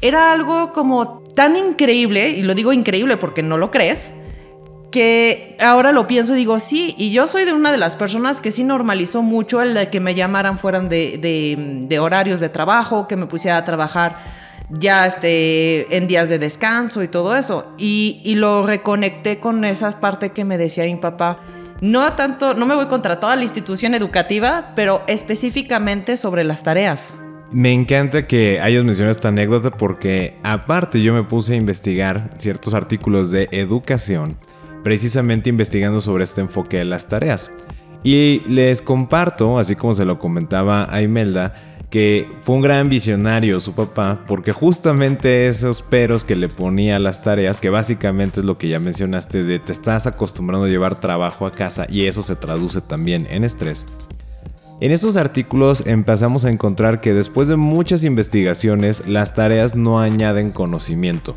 Era 0.00 0.32
algo 0.32 0.72
como 0.72 1.22
tan 1.34 1.56
increíble, 1.58 2.30
y 2.30 2.40
lo 2.40 2.54
digo 2.54 2.72
increíble 2.72 3.18
porque 3.18 3.42
no 3.42 3.58
lo 3.58 3.70
crees, 3.70 4.14
que 4.90 5.58
ahora 5.60 5.92
lo 5.92 6.06
pienso 6.06 6.32
y 6.32 6.38
digo, 6.38 6.58
sí, 6.58 6.94
y 6.96 7.12
yo 7.12 7.28
soy 7.28 7.44
de 7.44 7.52
una 7.52 7.70
de 7.70 7.76
las 7.76 7.96
personas 7.96 8.40
que 8.40 8.50
sí 8.50 8.64
normalizó 8.64 9.20
mucho 9.20 9.60
el 9.60 9.74
de 9.74 9.90
que 9.90 10.00
me 10.00 10.14
llamaran 10.14 10.58
fueran 10.58 10.88
de, 10.88 11.98
horarios 12.00 12.40
de 12.40 12.48
trabajo, 12.48 13.06
que 13.08 13.16
me 13.16 13.26
pusiera 13.26 13.58
a 13.58 13.64
trabajar 13.66 14.16
ya 14.70 15.06
este, 15.06 15.94
en 15.94 16.06
días 16.06 16.30
de 16.30 16.38
descanso 16.38 17.02
y 17.02 17.08
todo 17.08 17.36
eso. 17.36 17.74
Y, 17.76 18.22
y 18.24 18.36
lo 18.36 18.66
reconecté 18.66 19.38
con 19.38 19.66
esa 19.66 20.00
parte 20.00 20.30
que 20.30 20.46
me 20.46 20.56
decía 20.56 20.84
mi 20.84 20.96
papá 20.96 21.40
no 21.80 22.12
tanto, 22.14 22.54
no 22.54 22.66
me 22.66 22.74
voy 22.74 22.86
contra 22.86 23.20
toda 23.20 23.36
la 23.36 23.42
institución 23.42 23.94
educativa, 23.94 24.72
pero 24.74 25.02
específicamente 25.06 26.16
sobre 26.16 26.44
las 26.44 26.62
tareas. 26.62 27.14
Me 27.52 27.72
encanta 27.72 28.26
que 28.26 28.60
hayas 28.60 28.84
mencionado 28.84 29.12
esta 29.12 29.28
anécdota 29.28 29.70
porque 29.70 30.36
aparte 30.42 31.00
yo 31.00 31.14
me 31.14 31.22
puse 31.22 31.54
a 31.54 31.56
investigar 31.56 32.30
ciertos 32.38 32.74
artículos 32.74 33.30
de 33.30 33.48
educación, 33.52 34.36
precisamente 34.82 35.48
investigando 35.48 36.00
sobre 36.00 36.24
este 36.24 36.40
enfoque 36.40 36.78
de 36.78 36.84
las 36.84 37.06
tareas. 37.06 37.50
Y 38.02 38.40
les 38.48 38.82
comparto, 38.82 39.58
así 39.58 39.76
como 39.76 39.94
se 39.94 40.04
lo 40.04 40.18
comentaba 40.18 40.86
a 40.92 41.02
Imelda, 41.02 41.54
que 41.90 42.28
fue 42.40 42.56
un 42.56 42.62
gran 42.62 42.88
visionario 42.88 43.60
su 43.60 43.74
papá, 43.74 44.24
porque 44.26 44.52
justamente 44.52 45.48
esos 45.48 45.82
peros 45.82 46.24
que 46.24 46.36
le 46.36 46.48
ponía 46.48 46.96
a 46.96 46.98
las 46.98 47.22
tareas, 47.22 47.60
que 47.60 47.70
básicamente 47.70 48.40
es 48.40 48.46
lo 48.46 48.58
que 48.58 48.68
ya 48.68 48.80
mencionaste, 48.80 49.44
de 49.44 49.58
te 49.58 49.72
estás 49.72 50.06
acostumbrando 50.06 50.66
a 50.66 50.68
llevar 50.68 51.00
trabajo 51.00 51.46
a 51.46 51.52
casa 51.52 51.86
y 51.88 52.06
eso 52.06 52.22
se 52.22 52.36
traduce 52.36 52.80
también 52.80 53.26
en 53.30 53.44
estrés. 53.44 53.86
En 54.80 54.92
esos 54.92 55.16
artículos 55.16 55.84
empezamos 55.86 56.44
a 56.44 56.50
encontrar 56.50 57.00
que 57.00 57.14
después 57.14 57.48
de 57.48 57.56
muchas 57.56 58.04
investigaciones, 58.04 59.06
las 59.06 59.34
tareas 59.34 59.74
no 59.74 60.00
añaden 60.00 60.50
conocimiento, 60.50 61.34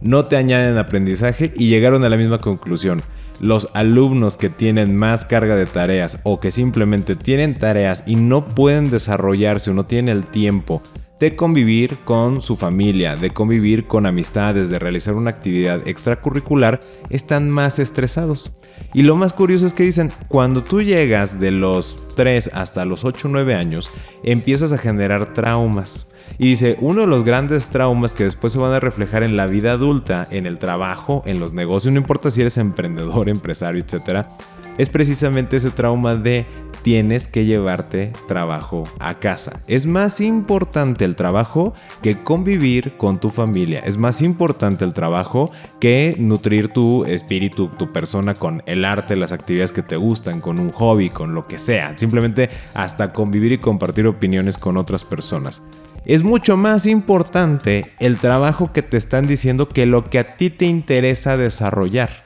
no 0.00 0.26
te 0.26 0.36
añaden 0.36 0.78
aprendizaje 0.78 1.52
y 1.56 1.68
llegaron 1.68 2.04
a 2.04 2.08
la 2.08 2.16
misma 2.16 2.38
conclusión 2.38 3.02
los 3.40 3.68
alumnos 3.74 4.36
que 4.36 4.50
tienen 4.50 4.96
más 4.96 5.24
carga 5.24 5.56
de 5.56 5.66
tareas 5.66 6.18
o 6.22 6.40
que 6.40 6.52
simplemente 6.52 7.16
tienen 7.16 7.58
tareas 7.58 8.04
y 8.06 8.16
no 8.16 8.46
pueden 8.46 8.90
desarrollarse 8.90 9.70
o 9.70 9.74
no 9.74 9.86
tienen 9.86 10.16
el 10.16 10.26
tiempo 10.26 10.82
de 11.18 11.34
convivir 11.34 11.98
con 12.04 12.42
su 12.42 12.56
familia, 12.56 13.16
de 13.16 13.30
convivir 13.30 13.86
con 13.86 14.06
amistades, 14.06 14.68
de 14.68 14.78
realizar 14.78 15.14
una 15.14 15.30
actividad 15.30 15.86
extracurricular, 15.88 16.80
están 17.08 17.50
más 17.50 17.78
estresados. 17.78 18.54
Y 18.92 19.02
lo 19.02 19.16
más 19.16 19.32
curioso 19.32 19.64
es 19.64 19.72
que 19.72 19.82
dicen, 19.82 20.12
cuando 20.28 20.62
tú 20.62 20.82
llegas 20.82 21.40
de 21.40 21.50
los 21.50 21.96
3 22.16 22.50
hasta 22.52 22.84
los 22.84 23.04
8 23.04 23.28
o 23.28 23.30
9 23.30 23.54
años, 23.54 23.90
empiezas 24.22 24.72
a 24.72 24.78
generar 24.78 25.32
traumas. 25.32 26.06
Y 26.38 26.48
dice, 26.48 26.76
uno 26.80 27.02
de 27.02 27.06
los 27.06 27.24
grandes 27.24 27.68
traumas 27.70 28.14
que 28.14 28.24
después 28.24 28.52
se 28.52 28.58
van 28.58 28.72
a 28.72 28.80
reflejar 28.80 29.22
en 29.22 29.36
la 29.36 29.46
vida 29.46 29.72
adulta, 29.72 30.26
en 30.30 30.46
el 30.46 30.58
trabajo, 30.58 31.22
en 31.26 31.40
los 31.40 31.52
negocios, 31.52 31.92
no 31.92 32.00
importa 32.00 32.30
si 32.30 32.40
eres 32.40 32.58
emprendedor, 32.58 33.28
empresario, 33.28 33.82
etc., 33.82 34.26
es 34.78 34.90
precisamente 34.90 35.56
ese 35.56 35.70
trauma 35.70 36.16
de 36.16 36.46
tienes 36.86 37.26
que 37.26 37.44
llevarte 37.44 38.12
trabajo 38.28 38.84
a 39.00 39.18
casa. 39.18 39.60
Es 39.66 39.86
más 39.86 40.20
importante 40.20 41.04
el 41.04 41.16
trabajo 41.16 41.74
que 42.00 42.14
convivir 42.16 42.96
con 42.96 43.18
tu 43.18 43.30
familia. 43.30 43.80
Es 43.80 43.96
más 43.96 44.22
importante 44.22 44.84
el 44.84 44.92
trabajo 44.92 45.50
que 45.80 46.14
nutrir 46.16 46.68
tu 46.68 47.04
espíritu, 47.04 47.70
tu 47.76 47.90
persona 47.90 48.34
con 48.34 48.62
el 48.66 48.84
arte, 48.84 49.16
las 49.16 49.32
actividades 49.32 49.72
que 49.72 49.82
te 49.82 49.96
gustan, 49.96 50.40
con 50.40 50.60
un 50.60 50.70
hobby, 50.70 51.10
con 51.10 51.34
lo 51.34 51.48
que 51.48 51.58
sea. 51.58 51.98
Simplemente 51.98 52.50
hasta 52.72 53.12
convivir 53.12 53.50
y 53.50 53.58
compartir 53.58 54.06
opiniones 54.06 54.56
con 54.56 54.76
otras 54.76 55.02
personas 55.02 55.62
es 56.06 56.22
mucho 56.22 56.56
más 56.56 56.86
importante 56.86 57.86
el 57.98 58.18
trabajo 58.18 58.72
que 58.72 58.82
te 58.82 58.96
están 58.96 59.26
diciendo 59.26 59.68
que 59.68 59.86
lo 59.86 60.04
que 60.04 60.20
a 60.20 60.36
ti 60.36 60.50
te 60.50 60.64
interesa 60.64 61.36
desarrollar. 61.36 62.24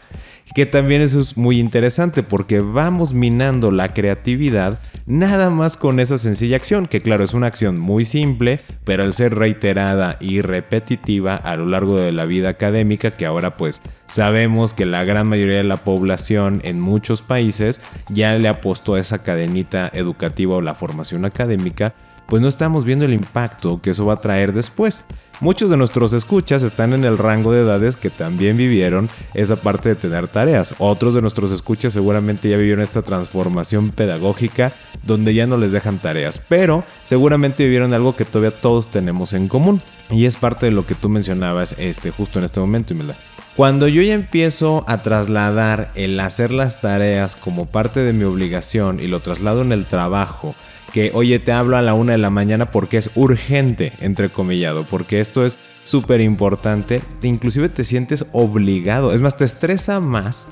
Que 0.54 0.66
también 0.66 1.00
eso 1.00 1.20
es 1.20 1.36
muy 1.36 1.60
interesante 1.60 2.22
porque 2.22 2.60
vamos 2.60 3.14
minando 3.14 3.70
la 3.70 3.94
creatividad 3.94 4.80
nada 5.06 5.48
más 5.48 5.76
con 5.76 6.00
esa 6.00 6.18
sencilla 6.18 6.56
acción, 6.56 6.86
que 6.86 7.00
claro 7.00 7.24
es 7.24 7.34
una 7.34 7.46
acción 7.46 7.78
muy 7.78 8.04
simple, 8.04 8.58
pero 8.84 9.04
al 9.04 9.14
ser 9.14 9.34
reiterada 9.36 10.16
y 10.20 10.42
repetitiva 10.42 11.36
a 11.36 11.56
lo 11.56 11.66
largo 11.66 12.00
de 12.00 12.12
la 12.12 12.24
vida 12.24 12.48
académica, 12.48 13.12
que 13.12 13.26
ahora 13.26 13.56
pues 13.56 13.80
sabemos 14.08 14.74
que 14.74 14.86
la 14.86 15.04
gran 15.04 15.28
mayoría 15.28 15.58
de 15.58 15.64
la 15.64 15.78
población 15.78 16.60
en 16.64 16.80
muchos 16.80 17.22
países 17.22 17.80
ya 18.08 18.34
le 18.34 18.48
apostó 18.48 18.94
a 18.94 19.00
esa 19.00 19.22
cadenita 19.22 19.88
educativa 19.94 20.56
o 20.56 20.60
la 20.60 20.74
formación 20.74 21.24
académica, 21.24 21.94
pues 22.30 22.40
no 22.40 22.48
estamos 22.48 22.84
viendo 22.84 23.04
el 23.04 23.12
impacto 23.12 23.82
que 23.82 23.90
eso 23.90 24.06
va 24.06 24.14
a 24.14 24.20
traer 24.20 24.52
después. 24.52 25.04
Muchos 25.40 25.68
de 25.68 25.76
nuestros 25.76 26.12
escuchas 26.12 26.62
están 26.62 26.92
en 26.92 27.04
el 27.04 27.18
rango 27.18 27.52
de 27.52 27.62
edades 27.62 27.96
que 27.96 28.08
también 28.08 28.56
vivieron 28.56 29.08
esa 29.34 29.56
parte 29.56 29.88
de 29.88 29.94
tener 29.96 30.28
tareas. 30.28 30.74
Otros 30.78 31.12
de 31.12 31.22
nuestros 31.22 31.50
escuchas 31.50 31.92
seguramente 31.92 32.48
ya 32.48 32.56
vivieron 32.56 32.84
esta 32.84 33.02
transformación 33.02 33.90
pedagógica 33.90 34.70
donde 35.02 35.34
ya 35.34 35.48
no 35.48 35.56
les 35.56 35.72
dejan 35.72 35.98
tareas, 35.98 36.40
pero 36.48 36.84
seguramente 37.02 37.64
vivieron 37.64 37.94
algo 37.94 38.14
que 38.14 38.24
todavía 38.24 38.56
todos 38.56 38.88
tenemos 38.88 39.32
en 39.32 39.48
común. 39.48 39.82
Y 40.08 40.26
es 40.26 40.36
parte 40.36 40.66
de 40.66 40.72
lo 40.72 40.86
que 40.86 40.94
tú 40.94 41.08
mencionabas 41.08 41.74
este, 41.78 42.12
justo 42.12 42.38
en 42.38 42.44
este 42.44 42.60
momento, 42.60 42.94
Imelda. 42.94 43.16
Cuando 43.56 43.88
yo 43.88 44.02
ya 44.02 44.14
empiezo 44.14 44.84
a 44.86 45.02
trasladar 45.02 45.90
el 45.96 46.20
hacer 46.20 46.52
las 46.52 46.80
tareas 46.80 47.34
como 47.34 47.66
parte 47.66 48.00
de 48.00 48.12
mi 48.12 48.22
obligación 48.24 49.00
y 49.00 49.08
lo 49.08 49.20
traslado 49.20 49.62
en 49.62 49.72
el 49.72 49.86
trabajo, 49.86 50.54
que, 50.92 51.10
oye, 51.14 51.38
te 51.38 51.52
hablo 51.52 51.76
a 51.76 51.82
la 51.82 51.94
una 51.94 52.12
de 52.12 52.18
la 52.18 52.30
mañana 52.30 52.70
porque 52.70 52.98
es 52.98 53.10
urgente, 53.14 53.92
entrecomillado, 54.00 54.84
porque 54.84 55.20
esto 55.20 55.44
es 55.44 55.58
súper 55.84 56.20
importante, 56.20 57.00
inclusive 57.22 57.68
te 57.68 57.84
sientes 57.84 58.26
obligado, 58.32 59.12
es 59.12 59.20
más, 59.20 59.36
te 59.36 59.44
estresa 59.44 60.00
más 60.00 60.50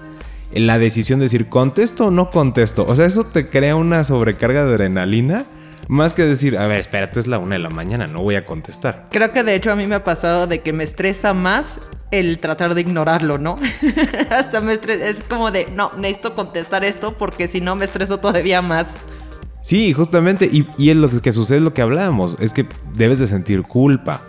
la 0.53 0.79
decisión 0.79 1.19
de 1.19 1.27
decir 1.27 1.49
contesto 1.49 2.07
o 2.07 2.11
no 2.11 2.31
contesto, 2.31 2.85
o 2.89 2.97
sea, 2.97 3.07
eso 3.07 3.25
te 3.25 3.49
crea 3.49 3.77
una 3.77 4.05
sobrecarga 4.05 4.65
de 4.65 4.73
adrenalina. 4.73 5.45
Más 5.87 6.13
que 6.13 6.27
decir, 6.27 6.59
a 6.59 6.67
ver, 6.67 6.81
espérate, 6.81 7.19
es 7.19 7.27
la 7.27 7.39
una 7.39 7.55
de 7.55 7.61
la 7.61 7.71
mañana, 7.71 8.07
no 8.07 8.21
voy 8.21 8.35
a 8.35 8.45
contestar. 8.45 9.07
Creo 9.11 9.33
que 9.33 9.43
de 9.43 9.55
hecho 9.55 9.73
a 9.73 9.77
mí 9.77 9.87
me 9.87 9.95
ha 9.95 10.05
pasado 10.05 10.47
de 10.47 10.61
que 10.61 10.75
me 10.75 10.85
estresa 10.85 11.33
más 11.33 11.81
el 12.11 12.41
tratar 12.41 12.75
de 12.75 12.83
ignorarlo, 12.83 13.39
¿no? 13.39 13.59
Hasta 14.31 14.61
me 14.61 14.75
estresa, 14.75 15.07
es 15.07 15.23
como 15.23 15.51
de, 15.51 15.67
no, 15.75 15.93
necesito 15.97 16.35
contestar 16.35 16.85
esto 16.85 17.15
porque 17.15 17.49
si 17.49 17.63
no 17.63 17.75
me 17.75 17.87
estreso 17.87 18.19
todavía 18.19 18.61
más. 18.61 18.87
Sí, 19.63 19.93
justamente, 19.93 20.49
y, 20.51 20.91
es 20.91 20.97
lo 20.97 21.11
que 21.11 21.33
sucede, 21.33 21.61
lo 21.61 21.75
que 21.75 21.83
hablábamos, 21.83 22.37
es 22.41 22.53
que 22.53 22.67
debes 22.95 23.19
de 23.19 23.27
sentir 23.27 23.63
culpa. 23.63 24.23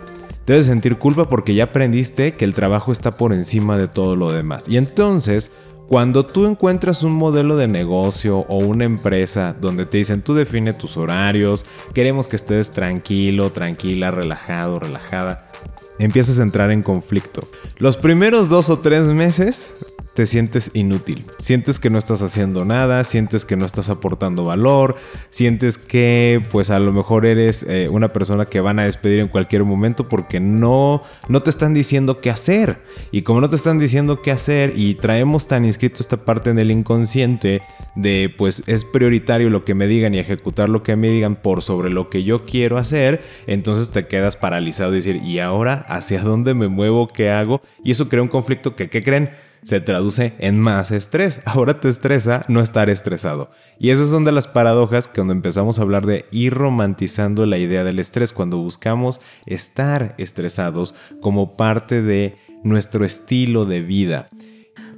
Debes 0.46 0.66
de 0.66 0.72
sentir 0.72 0.96
culpa 0.96 1.28
porque 1.28 1.54
ya 1.54 1.64
aprendiste 1.64 2.34
que 2.34 2.44
el 2.44 2.54
trabajo 2.54 2.92
está 2.92 3.16
por 3.16 3.32
encima 3.32 3.78
de 3.78 3.88
todo 3.88 4.16
lo 4.16 4.32
demás. 4.32 4.64
Y 4.68 4.76
entonces, 4.76 5.50
cuando 5.90 6.24
tú 6.24 6.46
encuentras 6.46 7.02
un 7.02 7.12
modelo 7.12 7.56
de 7.56 7.68
negocio 7.68 8.38
o 8.48 8.58
una 8.58 8.84
empresa 8.84 9.56
donde 9.60 9.86
te 9.86 9.98
dicen 9.98 10.22
tú 10.22 10.34
define 10.34 10.72
tus 10.72 10.96
horarios, 10.96 11.66
queremos 11.94 12.28
que 12.28 12.36
estés 12.36 12.70
tranquilo, 12.70 13.50
tranquila, 13.50 14.12
relajado, 14.12 14.78
relajada, 14.78 15.50
empiezas 15.98 16.38
a 16.38 16.42
entrar 16.42 16.70
en 16.70 16.82
conflicto. 16.82 17.42
Los 17.78 17.96
primeros 17.96 18.48
dos 18.48 18.70
o 18.70 18.78
tres 18.78 19.02
meses 19.02 19.76
te 20.14 20.26
sientes 20.26 20.70
inútil. 20.74 21.24
Sientes 21.38 21.78
que 21.78 21.90
no 21.90 21.98
estás 21.98 22.22
haciendo 22.22 22.64
nada, 22.64 23.04
sientes 23.04 23.44
que 23.44 23.56
no 23.56 23.64
estás 23.64 23.88
aportando 23.88 24.44
valor, 24.44 24.96
sientes 25.30 25.78
que 25.78 26.42
pues 26.50 26.70
a 26.70 26.78
lo 26.78 26.92
mejor 26.92 27.26
eres 27.26 27.64
eh, 27.68 27.88
una 27.88 28.12
persona 28.12 28.46
que 28.46 28.60
van 28.60 28.78
a 28.78 28.84
despedir 28.84 29.20
en 29.20 29.28
cualquier 29.28 29.64
momento 29.64 30.08
porque 30.08 30.40
no, 30.40 31.02
no 31.28 31.42
te 31.42 31.50
están 31.50 31.74
diciendo 31.74 32.20
qué 32.20 32.30
hacer. 32.30 32.80
Y 33.12 33.22
como 33.22 33.40
no 33.40 33.48
te 33.48 33.56
están 33.56 33.78
diciendo 33.78 34.22
qué 34.22 34.30
hacer 34.30 34.72
y 34.76 34.94
traemos 34.94 35.46
tan 35.46 35.64
inscrito 35.64 36.00
esta 36.00 36.24
parte 36.24 36.50
en 36.50 36.58
el 36.58 36.70
inconsciente 36.70 37.62
de 37.94 38.32
pues 38.36 38.62
es 38.66 38.84
prioritario 38.84 39.50
lo 39.50 39.64
que 39.64 39.74
me 39.74 39.86
digan 39.86 40.14
y 40.14 40.18
ejecutar 40.18 40.68
lo 40.68 40.82
que 40.82 40.96
me 40.96 41.08
digan 41.08 41.36
por 41.36 41.62
sobre 41.62 41.90
lo 41.90 42.08
que 42.08 42.24
yo 42.24 42.46
quiero 42.46 42.78
hacer, 42.78 43.22
entonces 43.46 43.90
te 43.90 44.06
quedas 44.06 44.36
paralizado 44.36 44.92
y 44.92 44.96
decir, 44.96 45.16
¿y 45.16 45.38
ahora 45.38 45.84
hacia 45.88 46.22
dónde 46.22 46.54
me 46.54 46.68
muevo? 46.68 47.08
¿Qué 47.08 47.30
hago? 47.30 47.62
Y 47.82 47.92
eso 47.92 48.08
crea 48.08 48.22
un 48.22 48.28
conflicto 48.28 48.76
que, 48.76 48.88
¿qué 48.88 49.02
creen? 49.02 49.30
Se 49.62 49.80
traduce 49.80 50.34
en 50.38 50.58
más 50.58 50.90
estrés. 50.90 51.40
Ahora 51.44 51.80
te 51.80 51.88
estresa 51.88 52.44
no 52.48 52.60
estar 52.60 52.90
estresado. 52.90 53.50
Y 53.78 53.90
esas 53.90 54.10
son 54.10 54.24
de 54.24 54.32
las 54.32 54.46
paradojas 54.46 55.08
que 55.08 55.16
cuando 55.16 55.32
empezamos 55.32 55.78
a 55.78 55.82
hablar 55.82 56.06
de 56.06 56.26
ir 56.30 56.54
romantizando 56.54 57.46
la 57.46 57.58
idea 57.58 57.84
del 57.84 57.98
estrés, 57.98 58.32
cuando 58.32 58.58
buscamos 58.58 59.20
estar 59.46 60.14
estresados 60.18 60.94
como 61.20 61.56
parte 61.56 62.02
de 62.02 62.36
nuestro 62.62 63.04
estilo 63.04 63.64
de 63.64 63.80
vida. 63.80 64.28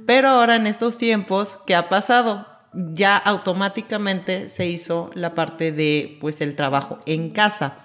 Pero 0.05 0.29
ahora 0.29 0.55
en 0.55 0.67
estos 0.67 0.97
tiempos, 0.97 1.59
¿qué 1.65 1.75
ha 1.75 1.87
pasado? 1.87 2.45
Ya 2.73 3.17
automáticamente 3.17 4.49
se 4.49 4.67
hizo 4.67 5.11
la 5.13 5.35
parte 5.35 5.71
de 5.71 6.17
pues 6.19 6.41
el 6.41 6.55
trabajo 6.55 6.99
en 7.05 7.29
casa. 7.29 7.77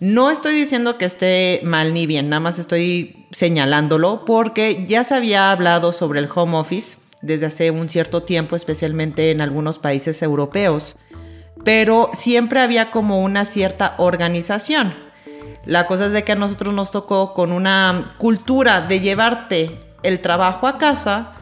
No 0.00 0.30
estoy 0.30 0.54
diciendo 0.54 0.96
que 0.96 1.04
esté 1.04 1.60
mal 1.64 1.92
ni 1.92 2.06
bien, 2.06 2.28
nada 2.28 2.38
más 2.38 2.60
estoy 2.60 3.26
señalándolo 3.32 4.24
porque 4.24 4.84
ya 4.86 5.02
se 5.02 5.16
había 5.16 5.50
hablado 5.50 5.92
sobre 5.92 6.20
el 6.20 6.28
home 6.32 6.56
office 6.56 6.98
desde 7.20 7.46
hace 7.46 7.72
un 7.72 7.88
cierto 7.88 8.22
tiempo, 8.22 8.54
especialmente 8.54 9.32
en 9.32 9.40
algunos 9.40 9.80
países 9.80 10.22
europeos, 10.22 10.94
pero 11.64 12.10
siempre 12.14 12.60
había 12.60 12.92
como 12.92 13.22
una 13.22 13.44
cierta 13.44 13.96
organización. 13.98 14.94
La 15.64 15.88
cosa 15.88 16.06
es 16.06 16.12
de 16.12 16.22
que 16.22 16.32
a 16.32 16.36
nosotros 16.36 16.72
nos 16.72 16.92
tocó 16.92 17.34
con 17.34 17.50
una 17.50 18.14
cultura 18.18 18.82
de 18.82 19.00
llevarte 19.00 19.80
el 20.04 20.20
trabajo 20.20 20.68
a 20.68 20.78
casa, 20.78 21.34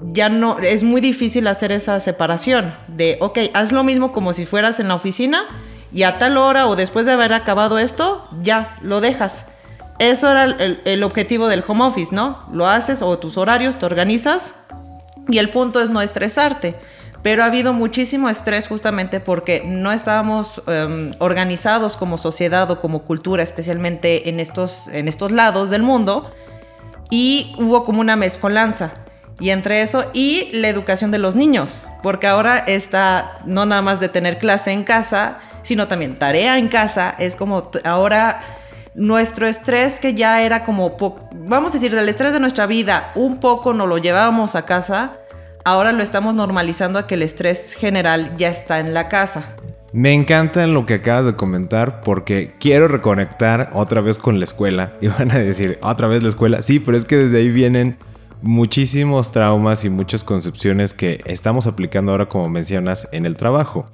ya 0.00 0.30
no, 0.30 0.58
es 0.58 0.82
muy 0.82 1.02
difícil 1.02 1.46
hacer 1.48 1.70
esa 1.70 2.00
separación 2.00 2.74
de, 2.88 3.18
ok, 3.20 3.40
haz 3.52 3.72
lo 3.72 3.84
mismo 3.84 4.10
como 4.10 4.32
si 4.32 4.46
fueras 4.46 4.80
en 4.80 4.88
la 4.88 4.94
oficina 4.94 5.44
y 5.94 6.02
a 6.02 6.18
tal 6.18 6.36
hora 6.36 6.66
o 6.66 6.74
después 6.74 7.06
de 7.06 7.12
haber 7.12 7.32
acabado 7.32 7.78
esto, 7.78 8.26
ya 8.42 8.76
lo 8.82 9.00
dejas. 9.00 9.46
Eso 10.00 10.28
era 10.28 10.44
el, 10.44 11.02
objetivo 11.04 11.46
del 11.46 11.62
home 11.66 11.84
office, 11.84 12.12
¿no? 12.12 12.44
Lo 12.52 12.66
haces 12.66 13.00
o 13.00 13.16
tus 13.16 13.38
horarios, 13.38 13.78
te 13.78 13.86
organizas 13.86 14.56
y 15.28 15.38
el 15.38 15.50
punto 15.50 15.80
es 15.80 15.90
no 15.90 16.02
estresarte. 16.02 16.74
pero 17.22 17.42
ha 17.42 17.46
habido 17.46 17.72
muchísimo 17.72 18.28
estrés 18.28 18.68
justamente 18.68 19.18
porque 19.18 19.62
no 19.64 19.92
estábamos 19.92 20.62
em, 20.66 21.12
organizados 21.20 21.96
como 21.96 22.18
sociedad 22.18 22.70
o 22.70 22.78
como 22.80 23.04
cultura, 23.04 23.42
especialmente 23.42 24.28
en 24.28 24.40
estos, 24.40 24.88
en 24.88 25.08
estos 25.08 25.32
lados 25.32 25.70
del 25.70 25.82
mundo, 25.82 26.28
y 27.08 27.54
hubo 27.58 27.82
como 27.82 28.02
una 28.02 28.16
mezcolanza. 28.16 28.92
Y 29.40 29.50
entre 29.50 29.80
eso 29.80 30.04
y 30.12 30.50
la 30.52 30.68
educación 30.68 31.10
de 31.12 31.18
los 31.18 31.34
niños, 31.34 31.84
porque 32.02 32.26
ahora 32.26 32.58
está 32.58 33.36
no 33.46 33.64
nada 33.64 33.80
más 33.80 34.00
de 34.00 34.10
tener 34.10 34.38
clase 34.38 34.72
en 34.72 34.84
casa, 34.84 35.38
sino 35.64 35.88
también 35.88 36.16
tarea 36.16 36.58
en 36.58 36.68
casa, 36.68 37.16
es 37.18 37.34
como 37.34 37.70
ahora 37.82 38.40
nuestro 38.94 39.48
estrés 39.48 39.98
que 39.98 40.14
ya 40.14 40.42
era 40.42 40.64
como, 40.64 40.96
vamos 41.34 41.72
a 41.72 41.78
decir, 41.78 41.92
del 41.92 42.08
estrés 42.08 42.32
de 42.32 42.38
nuestra 42.38 42.66
vida, 42.66 43.10
un 43.16 43.40
poco 43.40 43.74
nos 43.74 43.88
lo 43.88 43.98
llevábamos 43.98 44.54
a 44.54 44.64
casa, 44.64 45.18
ahora 45.64 45.90
lo 45.90 46.02
estamos 46.04 46.34
normalizando 46.34 47.00
a 47.00 47.06
que 47.08 47.14
el 47.14 47.22
estrés 47.22 47.74
general 47.74 48.36
ya 48.36 48.50
está 48.50 48.78
en 48.78 48.94
la 48.94 49.08
casa. 49.08 49.56
Me 49.92 50.12
encanta 50.12 50.66
lo 50.66 50.86
que 50.86 50.94
acabas 50.94 51.24
de 51.24 51.36
comentar 51.36 52.00
porque 52.00 52.54
quiero 52.58 52.88
reconectar 52.88 53.70
otra 53.74 54.00
vez 54.00 54.18
con 54.18 54.40
la 54.40 54.44
escuela. 54.44 54.92
Y 55.00 55.06
van 55.06 55.30
a 55.30 55.38
decir, 55.38 55.78
otra 55.82 56.08
vez 56.08 56.20
la 56.20 56.30
escuela. 56.30 56.62
Sí, 56.62 56.80
pero 56.80 56.96
es 56.96 57.04
que 57.04 57.16
desde 57.16 57.38
ahí 57.38 57.50
vienen 57.50 57.96
muchísimos 58.42 59.30
traumas 59.30 59.84
y 59.84 59.90
muchas 59.90 60.24
concepciones 60.24 60.94
que 60.94 61.20
estamos 61.26 61.68
aplicando 61.68 62.10
ahora, 62.10 62.26
como 62.28 62.48
mencionas, 62.48 63.08
en 63.12 63.24
el 63.24 63.36
trabajo. 63.36 63.86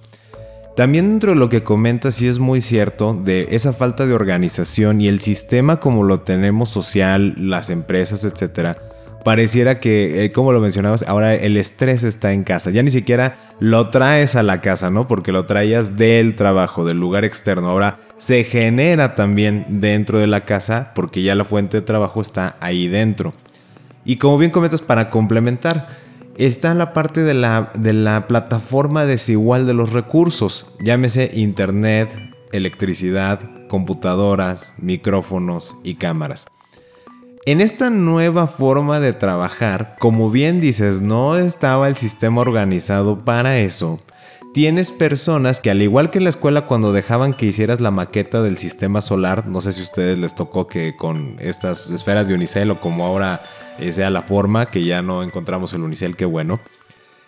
También 0.76 1.10
dentro 1.10 1.32
de 1.32 1.38
lo 1.38 1.48
que 1.48 1.62
comentas, 1.62 2.14
sí 2.14 2.26
es 2.26 2.38
muy 2.38 2.60
cierto 2.60 3.12
de 3.12 3.48
esa 3.50 3.72
falta 3.72 4.06
de 4.06 4.14
organización 4.14 5.00
y 5.00 5.08
el 5.08 5.20
sistema 5.20 5.80
como 5.80 6.04
lo 6.04 6.20
tenemos 6.20 6.70
social, 6.70 7.34
las 7.38 7.70
empresas, 7.70 8.24
etcétera 8.24 8.76
pareciera 9.24 9.80
que, 9.80 10.24
eh, 10.24 10.32
como 10.32 10.52
lo 10.52 10.60
mencionabas, 10.60 11.04
ahora 11.06 11.34
el 11.34 11.56
estrés 11.56 12.02
está 12.02 12.32
en 12.32 12.44
casa. 12.44 12.70
Ya 12.70 12.82
ni 12.82 12.90
siquiera 12.90 13.36
lo 13.58 13.90
traes 13.90 14.36
a 14.36 14.42
la 14.42 14.60
casa, 14.60 14.90
¿no? 14.90 15.06
Porque 15.06 15.32
lo 15.32 15.46
traías 15.46 15.96
del 15.96 16.34
trabajo, 16.34 16.84
del 16.84 16.98
lugar 16.98 17.24
externo. 17.24 17.70
Ahora 17.70 17.98
se 18.18 18.44
genera 18.44 19.14
también 19.14 19.66
dentro 19.68 20.18
de 20.18 20.26
la 20.26 20.44
casa 20.44 20.92
porque 20.94 21.22
ya 21.22 21.34
la 21.34 21.44
fuente 21.44 21.78
de 21.78 21.82
trabajo 21.82 22.20
está 22.20 22.56
ahí 22.60 22.88
dentro. 22.88 23.32
Y 24.04 24.16
como 24.16 24.38
bien 24.38 24.50
comentas, 24.50 24.80
para 24.80 25.10
complementar, 25.10 25.88
está 26.36 26.74
la 26.74 26.92
parte 26.92 27.22
de 27.22 27.34
la, 27.34 27.72
de 27.74 27.92
la 27.92 28.26
plataforma 28.26 29.06
desigual 29.06 29.66
de 29.66 29.74
los 29.74 29.92
recursos. 29.92 30.74
Llámese 30.80 31.30
internet, 31.34 32.10
electricidad, 32.52 33.40
computadoras, 33.68 34.72
micrófonos 34.78 35.76
y 35.84 35.94
cámaras. 35.94 36.46
En 37.46 37.60
esta 37.60 37.88
nueva 37.88 38.46
forma 38.46 39.00
de 39.00 39.14
trabajar, 39.14 39.96
como 39.98 40.30
bien 40.30 40.60
dices, 40.60 41.00
no 41.00 41.38
estaba 41.38 41.88
el 41.88 41.96
sistema 41.96 42.42
organizado 42.42 43.24
para 43.24 43.58
eso. 43.58 43.98
Tienes 44.52 44.90
personas 44.90 45.60
que 45.60 45.70
al 45.70 45.80
igual 45.80 46.10
que 46.10 46.18
en 46.18 46.24
la 46.24 46.30
escuela 46.30 46.66
cuando 46.66 46.92
dejaban 46.92 47.32
que 47.32 47.46
hicieras 47.46 47.80
la 47.80 47.92
maqueta 47.92 48.42
del 48.42 48.58
sistema 48.58 49.00
solar, 49.00 49.46
no 49.46 49.60
sé 49.60 49.72
si 49.72 49.80
a 49.80 49.84
ustedes 49.84 50.18
les 50.18 50.34
tocó 50.34 50.66
que 50.66 50.96
con 50.96 51.36
estas 51.38 51.88
esferas 51.88 52.26
de 52.26 52.34
unicel 52.34 52.72
o 52.72 52.80
como 52.80 53.06
ahora 53.06 53.42
sea 53.92 54.10
la 54.10 54.22
forma, 54.22 54.70
que 54.70 54.84
ya 54.84 55.02
no 55.02 55.22
encontramos 55.22 55.72
el 55.72 55.82
unicel, 55.82 56.16
qué 56.16 56.24
bueno. 56.24 56.60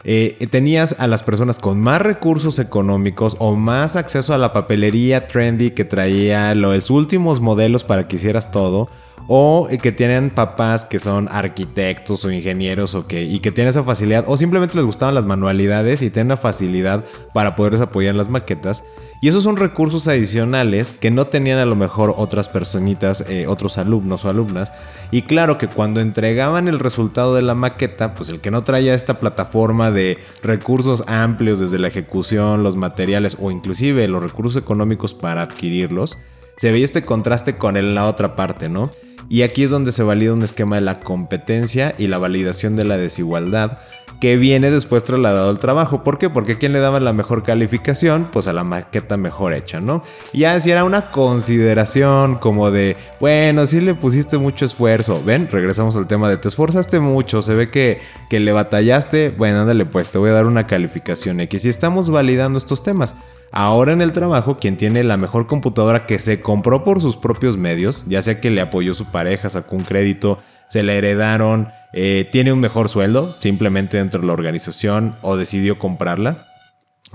Eh, 0.04 0.48
tenías 0.50 0.96
a 0.98 1.06
las 1.06 1.22
personas 1.22 1.60
con 1.60 1.80
más 1.80 2.02
recursos 2.02 2.58
económicos 2.58 3.36
o 3.38 3.54
más 3.54 3.94
acceso 3.94 4.34
a 4.34 4.38
la 4.38 4.52
papelería 4.52 5.28
trendy 5.28 5.70
que 5.70 5.84
traía 5.84 6.54
los 6.56 6.90
últimos 6.90 7.40
modelos 7.40 7.84
para 7.84 8.08
que 8.08 8.16
hicieras 8.16 8.50
todo 8.50 8.88
o 9.28 9.68
que 9.80 9.92
tienen 9.92 10.30
papás 10.30 10.84
que 10.84 10.98
son 10.98 11.28
arquitectos 11.30 12.24
o 12.24 12.32
ingenieros 12.32 12.96
o 12.96 13.06
y 13.08 13.38
que 13.38 13.52
tienen 13.52 13.70
esa 13.70 13.84
facilidad 13.84 14.24
o 14.26 14.36
simplemente 14.36 14.74
les 14.74 14.84
gustaban 14.84 15.14
las 15.14 15.24
manualidades 15.24 16.02
y 16.02 16.10
tienen 16.10 16.30
la 16.30 16.36
facilidad 16.36 17.04
para 17.32 17.54
poderles 17.54 17.80
apoyar 17.80 18.10
en 18.10 18.18
las 18.18 18.28
maquetas. 18.28 18.82
Y 19.22 19.28
esos 19.28 19.44
son 19.44 19.56
recursos 19.56 20.08
adicionales 20.08 20.90
que 20.90 21.12
no 21.12 21.28
tenían 21.28 21.60
a 21.60 21.64
lo 21.64 21.76
mejor 21.76 22.12
otras 22.16 22.48
personitas, 22.48 23.24
eh, 23.28 23.46
otros 23.46 23.78
alumnos 23.78 24.24
o 24.24 24.30
alumnas. 24.30 24.72
Y 25.12 25.22
claro 25.22 25.58
que 25.58 25.68
cuando 25.68 26.00
entregaban 26.00 26.66
el 26.66 26.80
resultado 26.80 27.36
de 27.36 27.42
la 27.42 27.54
maqueta, 27.54 28.16
pues 28.16 28.30
el 28.30 28.40
que 28.40 28.50
no 28.50 28.64
traía 28.64 28.94
esta 28.94 29.20
plataforma 29.20 29.92
de 29.92 30.18
recursos 30.42 31.04
amplios 31.06 31.60
desde 31.60 31.78
la 31.78 31.86
ejecución, 31.86 32.64
los 32.64 32.74
materiales 32.74 33.36
o 33.40 33.52
inclusive 33.52 34.08
los 34.08 34.24
recursos 34.24 34.60
económicos 34.60 35.14
para 35.14 35.42
adquirirlos, 35.42 36.18
se 36.56 36.72
veía 36.72 36.84
este 36.84 37.04
contraste 37.04 37.56
con 37.56 37.94
la 37.94 38.08
otra 38.08 38.34
parte, 38.34 38.68
¿no? 38.68 38.90
Y 39.28 39.42
aquí 39.42 39.62
es 39.62 39.70
donde 39.70 39.92
se 39.92 40.02
valida 40.02 40.32
un 40.32 40.42
esquema 40.42 40.74
de 40.74 40.82
la 40.82 40.98
competencia 40.98 41.94
y 41.96 42.08
la 42.08 42.18
validación 42.18 42.74
de 42.74 42.84
la 42.84 42.96
desigualdad 42.96 43.78
que 44.22 44.36
viene 44.36 44.70
después 44.70 45.02
trasladado 45.02 45.50
al 45.50 45.58
trabajo. 45.58 46.04
¿Por 46.04 46.16
qué? 46.16 46.30
Porque 46.30 46.56
¿quién 46.56 46.72
le 46.72 46.78
daba 46.78 47.00
la 47.00 47.12
mejor 47.12 47.42
calificación? 47.42 48.28
Pues 48.30 48.46
a 48.46 48.52
la 48.52 48.62
maqueta 48.62 49.16
mejor 49.16 49.52
hecha, 49.52 49.80
¿no? 49.80 50.04
Ya 50.32 50.60
si 50.60 50.70
era 50.70 50.84
una 50.84 51.10
consideración 51.10 52.36
como 52.36 52.70
de, 52.70 52.96
bueno, 53.18 53.66
si 53.66 53.80
le 53.80 53.94
pusiste 53.94 54.38
mucho 54.38 54.64
esfuerzo. 54.64 55.20
Ven, 55.24 55.48
regresamos 55.50 55.96
al 55.96 56.06
tema 56.06 56.28
de 56.28 56.36
te 56.36 56.46
esforzaste 56.46 57.00
mucho, 57.00 57.42
se 57.42 57.56
ve 57.56 57.68
que, 57.68 58.00
que 58.30 58.38
le 58.38 58.52
batallaste. 58.52 59.30
Bueno, 59.30 59.62
ándale, 59.62 59.86
pues 59.86 60.08
te 60.10 60.18
voy 60.18 60.30
a 60.30 60.34
dar 60.34 60.46
una 60.46 60.68
calificación 60.68 61.40
X. 61.40 61.64
Y 61.64 61.68
estamos 61.68 62.08
validando 62.08 62.58
estos 62.58 62.84
temas. 62.84 63.16
Ahora 63.50 63.92
en 63.92 64.02
el 64.02 64.12
trabajo, 64.12 64.56
quien 64.56 64.76
tiene 64.76 65.02
la 65.02 65.16
mejor 65.16 65.48
computadora 65.48 66.06
que 66.06 66.20
se 66.20 66.40
compró 66.40 66.84
por 66.84 67.00
sus 67.00 67.16
propios 67.16 67.56
medios, 67.56 68.04
ya 68.06 68.22
sea 68.22 68.40
que 68.40 68.50
le 68.50 68.60
apoyó 68.60 68.94
su 68.94 69.06
pareja, 69.06 69.50
sacó 69.50 69.74
un 69.74 69.82
crédito, 69.82 70.38
se 70.68 70.84
le 70.84 70.96
heredaron, 70.96 71.72
eh, 71.92 72.28
tiene 72.30 72.52
un 72.52 72.60
mejor 72.60 72.88
sueldo 72.88 73.36
simplemente 73.40 73.98
dentro 73.98 74.20
de 74.20 74.26
la 74.26 74.32
organización 74.32 75.16
o 75.22 75.36
decidió 75.36 75.78
comprarla, 75.78 76.46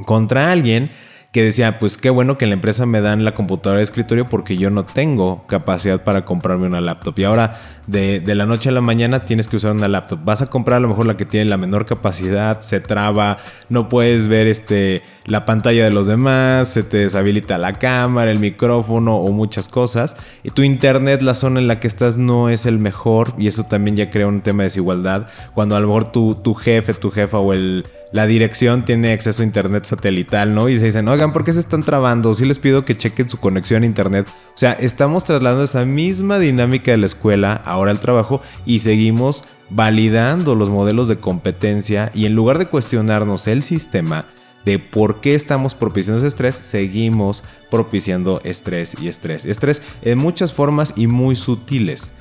contra 0.06 0.52
alguien 0.52 0.92
que 1.32 1.44
decía, 1.44 1.78
pues 1.78 1.98
qué 1.98 2.10
bueno 2.10 2.38
que 2.38 2.46
la 2.46 2.54
empresa 2.54 2.86
me 2.86 3.02
dan 3.02 3.26
la 3.26 3.34
computadora 3.34 3.78
de 3.78 3.84
escritorio 3.84 4.26
porque 4.26 4.58
yo 4.58 4.70
no 4.70 4.86
tengo 4.86 5.46
capacidad 5.46 6.04
para 6.04 6.24
comprarme 6.24 6.68
una 6.68 6.80
laptop. 6.80 7.20
Y 7.20 7.26
ahora 7.26 7.60
de, 7.86 8.22
la 8.34 8.46
noche 8.46 8.70
a 8.70 8.72
la 8.72 8.82
mañana 8.82 9.26
tienes 9.26 9.48
que 9.48 9.58
usar 9.58 9.74
una 9.74 9.88
laptop. 9.88 10.20
Vas 10.24 10.42
a 10.42 10.50
comprar 10.50 10.78
a 10.78 10.80
lo 10.80 10.88
mejor 10.88 11.06
la 11.06 11.18
que 11.18 11.26
tiene 11.26 11.46
la 11.46 11.58
menor 11.58 11.86
capacidad, 11.86 12.62
se 12.62 12.80
traba, 12.80 13.38
no 13.70 13.90
puedes 13.90 14.28
ver 14.28 14.48
este, 14.48 15.04
la 15.26 15.46
pantalla 15.46 15.84
de 15.84 15.92
los 15.92 16.08
demás, 16.08 16.70
se 16.70 16.84
te 16.84 16.98
deshabilita 16.98 17.58
la 17.58 17.74
cámara, 17.74 18.32
el 18.32 18.40
micrófono 18.40 19.18
o 19.18 19.32
muchas 19.32 19.68
cosas. 19.68 20.16
Y 20.44 20.52
tu 20.52 20.64
internet, 20.64 21.22
la 21.22 21.34
zona 21.34 21.60
en 21.60 21.68
la 21.68 21.80
que 21.80 21.88
estás 21.88 22.18
no 22.18 22.50
es 22.50 22.66
el 22.66 22.80
mejor 22.80 23.34
y 23.38 23.48
eso 23.48 23.66
también 23.66 23.98
ya 23.98 24.10
crea 24.10 24.28
un 24.28 24.42
tema 24.42 24.64
de 24.64 24.68
desigualdad. 24.68 25.28
Cuando 25.54 25.76
a 25.76 25.80
lo 25.80 25.88
mejor 25.88 26.12
tu, 26.12 26.36
tu 26.36 26.54
jefe, 26.54 26.94
tu 26.94 27.12
jefa 27.12 27.38
o 27.38 27.54
el 27.54 27.86
la 28.12 28.26
dirección 28.26 28.86
tiene 28.86 29.12
acceso 29.12 29.42
a 29.42 29.46
internet 29.46 29.86
satelital, 29.86 30.56
¿no? 30.56 30.70
Y 30.70 30.80
se 30.80 30.86
dicen, 30.86 31.08
oigan, 31.08 31.34
¿por 31.34 31.44
qué 31.44 31.54
se 31.54 31.60
están 31.60 31.84
trabando? 31.84 32.34
Sí 32.34 32.46
les 32.46 32.60
pido 32.60 32.86
que 32.86 32.96
chequen 32.96 33.30
su 33.30 33.38
conexión 33.38 33.84
a 33.84 33.86
internet. 33.86 34.28
O 34.30 34.58
sea, 34.58 34.74
estamos 34.74 35.26
trasladando 35.26 35.64
esa 35.64 35.86
misma 35.86 36.40
dinámica 36.40 36.92
de 36.92 36.98
la 36.98 37.06
escuela 37.06 37.54
ahora 37.54 37.92
al 37.92 38.00
trabajo 38.00 38.42
y 38.66 38.80
seguimos 38.80 39.44
validando 39.70 40.56
los 40.56 40.70
modelos 40.70 41.08
de 41.08 41.18
competencia 41.18 42.12
y 42.14 42.26
en 42.26 42.36
lugar 42.36 42.58
de 42.58 42.68
cuestionarnos 42.68 43.48
el 43.48 43.64
sistema 43.64 44.26
de 44.64 44.80
por 44.80 45.22
qué 45.22 45.36
estamos 45.36 45.76
propiciando 45.76 46.18
ese 46.18 46.28
estrés, 46.28 46.56
seguimos 46.56 47.44
propiciando 47.72 48.42
estrés 48.44 48.96
y 49.02 49.08
estrés. 49.08 49.46
Estrés 49.46 49.82
en 50.02 50.18
muchas 50.18 50.54
formas 50.54 50.94
y 50.98 51.08
muy 51.08 51.36
sutiles. 51.36 52.14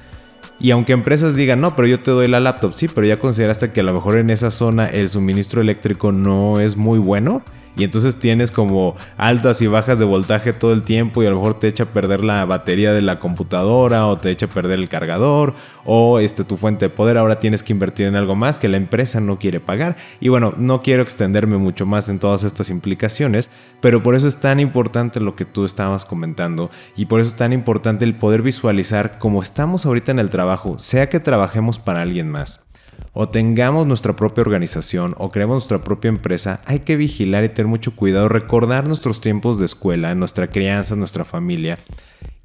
Y 0.58 0.70
aunque 0.70 0.92
empresas 0.92 1.36
digan, 1.36 1.60
no, 1.60 1.76
pero 1.76 1.86
yo 1.86 2.00
te 2.00 2.10
doy 2.10 2.28
la 2.28 2.40
laptop, 2.40 2.72
sí, 2.72 2.88
pero 2.88 3.06
ya 3.06 3.18
consideraste 3.18 3.72
que 3.72 3.80
a 3.80 3.82
lo 3.84 3.92
mejor 3.92 4.18
en 4.18 4.30
esa 4.30 4.50
zona 4.50 4.86
el 4.86 5.10
suministro 5.10 5.60
eléctrico 5.60 6.12
no 6.12 6.60
es 6.60 6.76
muy 6.76 6.98
bueno 6.98 7.42
y 7.76 7.84
entonces 7.84 8.16
tienes 8.16 8.50
como 8.50 8.96
altas 9.16 9.60
y 9.62 9.66
bajas 9.66 9.98
de 9.98 10.04
voltaje 10.04 10.52
todo 10.52 10.72
el 10.72 10.82
tiempo 10.82 11.22
y 11.22 11.26
a 11.26 11.30
lo 11.30 11.36
mejor 11.36 11.58
te 11.58 11.68
echa 11.68 11.84
a 11.84 11.86
perder 11.86 12.24
la 12.24 12.44
batería 12.44 12.92
de 12.92 13.02
la 13.02 13.20
computadora 13.20 14.06
o 14.06 14.16
te 14.16 14.30
echa 14.30 14.46
a 14.46 14.50
perder 14.50 14.78
el 14.78 14.88
cargador 14.88 15.54
o 15.84 16.18
este, 16.18 16.44
tu 16.44 16.56
fuente 16.56 16.86
de 16.86 16.90
poder. 16.90 17.18
Ahora 17.18 17.38
tienes 17.38 17.62
que 17.62 17.72
invertir 17.72 18.06
en 18.06 18.16
algo 18.16 18.34
más 18.34 18.58
que 18.58 18.68
la 18.68 18.76
empresa 18.76 19.20
no 19.20 19.38
quiere 19.38 19.60
pagar. 19.60 19.96
Y 20.20 20.28
bueno 20.28 20.54
no 20.56 20.82
quiero 20.82 21.02
extenderme 21.02 21.58
mucho 21.58 21.86
más 21.86 22.08
en 22.08 22.18
todas 22.18 22.44
estas 22.44 22.70
implicaciones 22.70 23.50
pero 23.80 24.02
por 24.02 24.14
eso 24.14 24.28
es 24.28 24.38
tan 24.38 24.60
importante 24.60 25.20
lo 25.20 25.36
que 25.36 25.44
tú 25.44 25.64
estabas 25.64 26.04
comentando 26.04 26.70
y 26.96 27.06
por 27.06 27.20
eso 27.20 27.30
es 27.30 27.36
tan 27.36 27.52
importante 27.52 28.04
el 28.04 28.16
poder 28.16 28.42
visualizar 28.42 29.18
cómo 29.18 29.42
estamos 29.42 29.86
ahorita 29.86 30.12
en 30.12 30.18
el 30.18 30.30
trabajo 30.30 30.78
sea 30.78 31.08
que 31.08 31.20
trabajemos 31.20 31.78
para 31.78 32.02
alguien 32.02 32.30
más 32.30 32.65
o 33.12 33.28
tengamos 33.28 33.86
nuestra 33.86 34.16
propia 34.16 34.42
organización 34.42 35.14
o 35.18 35.30
creemos 35.30 35.56
nuestra 35.56 35.82
propia 35.82 36.08
empresa, 36.08 36.60
hay 36.66 36.80
que 36.80 36.96
vigilar 36.96 37.44
y 37.44 37.48
tener 37.48 37.66
mucho 37.66 37.96
cuidado, 37.96 38.28
recordar 38.28 38.86
nuestros 38.86 39.20
tiempos 39.20 39.58
de 39.58 39.66
escuela, 39.66 40.14
nuestra 40.14 40.48
crianza, 40.48 40.96
nuestra 40.96 41.24
familia 41.24 41.78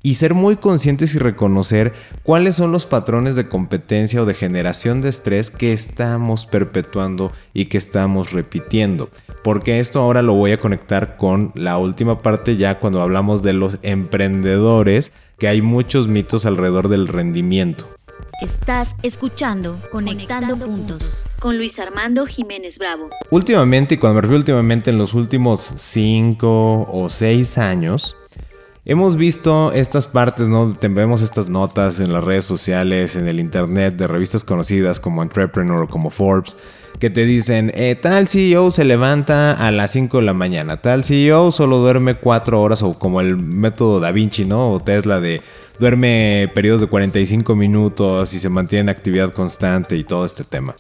y 0.04 0.16
ser 0.16 0.34
muy 0.34 0.56
conscientes 0.56 1.14
y 1.14 1.20
reconocer 1.20 1.94
cuáles 2.24 2.56
son 2.56 2.72
los 2.72 2.86
patrones 2.86 3.36
de 3.36 3.48
competencia 3.48 4.22
o 4.22 4.26
de 4.26 4.34
generación 4.34 5.02
de 5.02 5.10
estrés 5.10 5.50
que 5.50 5.74
estamos 5.74 6.46
perpetuando 6.46 7.32
y 7.54 7.66
que 7.66 7.78
estamos 7.78 8.32
repitiendo. 8.32 9.10
Porque 9.44 9.80
esto 9.80 10.00
ahora 10.00 10.22
lo 10.22 10.34
voy 10.34 10.52
a 10.52 10.60
conectar 10.60 11.18
con 11.18 11.52
la 11.56 11.78
última 11.78 12.22
parte 12.22 12.58
ya 12.58 12.80
cuando 12.80 13.02
hablamos 13.02 13.44
de 13.44 13.54
los 13.54 13.80
emprendedores, 13.82 15.12
que 15.38 15.48
hay 15.48 15.62
muchos 15.62 16.08
mitos 16.08 16.46
alrededor 16.46 16.88
del 16.88 17.08
rendimiento. 17.08 17.88
Estás 18.42 18.96
escuchando 19.04 19.80
Conectando, 19.92 20.58
Puntos 20.58 21.26
con 21.42 21.58
Luis 21.58 21.80
Armando 21.80 22.28
Jiménez 22.28 22.78
Bravo. 22.78 23.10
Últimamente, 23.32 23.96
y 23.96 23.98
cuando 23.98 24.16
me 24.16 24.22
refiero 24.22 24.40
últimamente 24.40 24.92
en 24.92 25.00
los 25.00 25.16
últimos 25.16 25.72
cinco 25.78 26.84
o 26.84 27.10
seis 27.10 27.58
años, 27.58 28.16
hemos 28.86 29.16
visto 29.16 29.72
estas 29.74 30.06
partes, 30.06 30.50
¿no? 30.50 30.78
Vemos 30.80 31.24
estas 31.24 31.50
notas 31.50 32.00
en 32.00 32.14
las 32.14 32.24
redes 32.24 32.46
sociales, 32.46 33.16
en 33.16 33.28
el 33.28 33.40
internet, 33.40 33.96
de 33.96 34.08
revistas 34.08 34.44
conocidas 34.44 35.00
como 35.00 35.24
Entrepreneur 35.24 35.82
o 35.82 35.88
como 35.88 36.12
Forbes, 36.12 36.58
que 37.00 37.10
te 37.10 37.26
dicen, 37.26 37.72
eh, 37.74 37.96
tal 38.00 38.28
CEO 38.28 38.70
se 38.70 38.84
levanta 38.84 39.54
a 39.54 39.72
las 39.72 39.90
5 39.92 40.18
de 40.18 40.24
la 40.24 40.36
mañana, 40.36 40.78
tal 40.78 41.04
CEO 41.04 41.50
solo 41.50 41.78
duerme 41.78 42.16
4 42.16 42.62
horas 42.62 42.84
o 42.84 43.00
como 43.00 43.20
el 43.20 43.38
método 43.38 44.00
Da 44.00 44.12
Vinci, 44.12 44.46
¿no? 44.46 44.72
O 44.72 44.80
Tesla 44.80 45.20
de 45.20 45.42
duerme 45.82 46.48
periodos 46.54 46.80
de 46.80 46.86
45 46.86 47.56
minutos 47.56 48.36
y 48.36 48.40
se 48.40 48.50
mantiene 48.50 48.82
en 48.84 48.90
actividad 48.90 49.34
constante 49.34 49.98
y 49.98 50.04
todo 50.04 50.26
este 50.26 50.44
tema. 50.44 50.76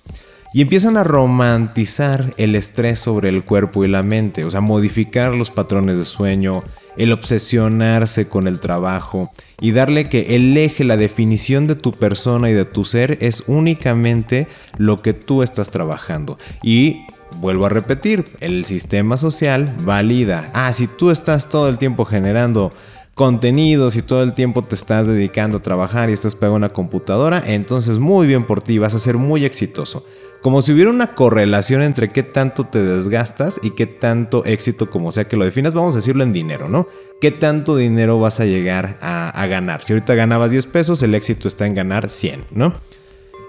Y 0.53 0.61
empiezan 0.61 0.95
a 0.95 1.03
romantizar 1.03 2.35
el 2.37 2.55
estrés 2.55 2.99
sobre 2.99 3.29
el 3.29 3.43
cuerpo 3.43 3.83
y 3.83 3.87
la 3.87 4.03
mente, 4.03 4.45
o 4.45 4.51
sea, 4.51 4.61
modificar 4.61 5.33
los 5.33 5.49
patrones 5.49 5.97
de 5.97 6.05
sueño, 6.05 6.63
el 6.97 7.13
obsesionarse 7.13 8.27
con 8.27 8.47
el 8.47 8.59
trabajo 8.59 9.31
y 9.59 9.71
darle 9.71 10.07
que 10.07 10.35
el 10.35 10.55
eje, 10.55 10.83
la 10.83 10.97
definición 10.97 11.65
de 11.65 11.75
tu 11.75 11.93
persona 11.93 12.51
y 12.51 12.53
de 12.53 12.65
tu 12.65 12.85
ser 12.85 13.17
es 13.21 13.45
únicamente 13.47 14.47
lo 14.77 15.01
que 15.01 15.13
tú 15.13 15.41
estás 15.41 15.71
trabajando. 15.71 16.37
Y 16.61 17.07
vuelvo 17.37 17.65
a 17.65 17.69
repetir, 17.69 18.25
el 18.39 18.65
sistema 18.65 19.17
social 19.17 19.73
valida, 19.83 20.51
ah, 20.53 20.71
si 20.73 20.85
tú 20.85 21.09
estás 21.09 21.49
todo 21.49 21.69
el 21.69 21.79
tiempo 21.79 22.05
generando 22.05 22.71
contenidos 23.13 23.95
y 23.95 24.01
todo 24.01 24.23
el 24.23 24.33
tiempo 24.33 24.63
te 24.63 24.75
estás 24.75 25.07
dedicando 25.07 25.57
a 25.57 25.61
trabajar 25.61 26.09
y 26.09 26.13
estás 26.13 26.35
pegado 26.35 26.53
a 26.53 26.57
una 26.57 26.73
computadora, 26.73 27.43
entonces 27.45 27.99
muy 27.99 28.27
bien 28.27 28.45
por 28.45 28.61
ti, 28.61 28.77
vas 28.77 28.93
a 28.93 28.99
ser 28.99 29.17
muy 29.17 29.45
exitoso. 29.45 30.05
Como 30.41 30.63
si 30.63 30.71
hubiera 30.71 30.89
una 30.89 31.13
correlación 31.13 31.83
entre 31.83 32.11
qué 32.11 32.23
tanto 32.23 32.63
te 32.65 32.81
desgastas 32.81 33.59
y 33.61 33.71
qué 33.71 33.85
tanto 33.85 34.43
éxito, 34.45 34.89
como 34.89 35.11
sea 35.11 35.27
que 35.27 35.37
lo 35.37 35.45
definas, 35.45 35.75
vamos 35.75 35.93
a 35.93 35.99
decirlo 35.99 36.23
en 36.23 36.33
dinero, 36.33 36.67
¿no? 36.67 36.87
¿Qué 37.19 37.29
tanto 37.29 37.75
dinero 37.75 38.19
vas 38.19 38.39
a 38.39 38.45
llegar 38.45 38.97
a, 39.01 39.29
a 39.29 39.45
ganar? 39.45 39.83
Si 39.83 39.93
ahorita 39.93 40.15
ganabas 40.15 40.49
10 40.49 40.65
pesos, 40.65 41.03
el 41.03 41.13
éxito 41.13 41.47
está 41.47 41.67
en 41.67 41.75
ganar 41.75 42.09
100, 42.09 42.45
¿no? 42.49 42.73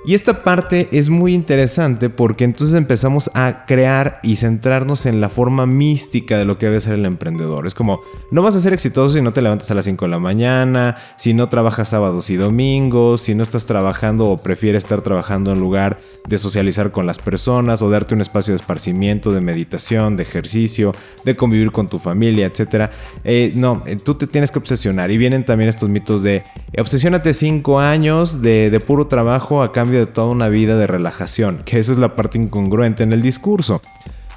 Y 0.05 0.15
esta 0.15 0.43
parte 0.43 0.89
es 0.91 1.09
muy 1.09 1.33
interesante 1.33 2.11
porque 2.11 2.43
entonces 2.43 2.75
empezamos 2.75 3.31
a 3.35 3.65
crear 3.67 4.19
y 4.25 4.35
centrarnos 4.35 5.07
en 5.07 5.21
la 5.21 5.29
forma 5.29 5.65
mística 5.65 6.37
de 6.37 6.45
lo 6.45 6.59
que 6.59 6.67
debe 6.67 6.81
ser 6.81 6.95
el 6.95 7.07
emprendedor. 7.07 7.69
Es 7.69 7.75
como, 7.75 8.01
no 8.33 8.43
vas 8.43 8.57
a 8.57 8.61
ser 8.61 8.73
exitoso 8.73 9.15
si 9.15 9.23
no 9.23 9.33
te 9.33 9.43
levantas 9.43 9.71
a 9.71 9.75
las 9.75 9.85
5 9.85 10.05
de 10.05 10.11
la 10.11 10.19
mañana, 10.19 10.97
si 11.17 11.35
no 11.35 11.49
trabajas 11.49 11.91
sábados 11.91 12.31
y 12.31 12.37
domingos, 12.37 13.21
si 13.21 13.37
no 13.37 13.45
estás 13.45 13.67
trabajando 13.67 14.27
o 14.27 14.39
prefieres 14.39 14.83
estar 14.83 15.03
trabajando 15.03 15.53
en 15.53 15.61
lugar 15.61 16.01
de 16.27 16.37
socializar 16.37 16.91
con 16.91 17.07
las 17.07 17.19
personas 17.19 17.81
o 17.81 17.89
darte 17.89 18.15
un 18.15 18.23
espacio 18.23 18.55
de 18.55 18.57
esparcimiento, 18.61 19.33
de 19.33 19.41
meditación, 19.41 20.17
de 20.17 20.25
ejercicio, 20.25 20.97
de 21.25 21.37
convivir 21.37 21.71
con 21.71 21.89
tu 21.89 22.01
familia, 22.01 22.47
etc. 22.47 22.91
Eh, 23.23 23.53
no, 23.55 23.85
eh, 23.87 23.95
tú 23.95 24.17
te 24.17 24.27
tienes 24.27 24.51
que 24.51 24.59
obsesionar. 24.59 25.13
Y 25.13 25.19
vienen 25.19 25.45
también 25.45 25.69
estos 25.69 25.89
mitos 25.89 26.25
de, 26.25 26.43
obsesiónate 26.77 27.35
5 27.35 27.79
años 27.79 28.43
de, 28.43 28.69
de 28.69 28.81
puro 28.81 29.07
trabajo 29.07 29.63
a 29.63 29.73
cambio 29.73 29.92
de 30.01 30.07
toda 30.07 30.29
una 30.29 30.49
vida 30.49 30.77
de 30.77 30.87
relajación, 30.87 31.63
que 31.65 31.79
esa 31.79 31.93
es 31.93 31.99
la 31.99 32.17
parte 32.17 32.39
incongruente 32.39 33.03
en 33.03 33.13
el 33.13 33.23
discurso. 33.23 33.81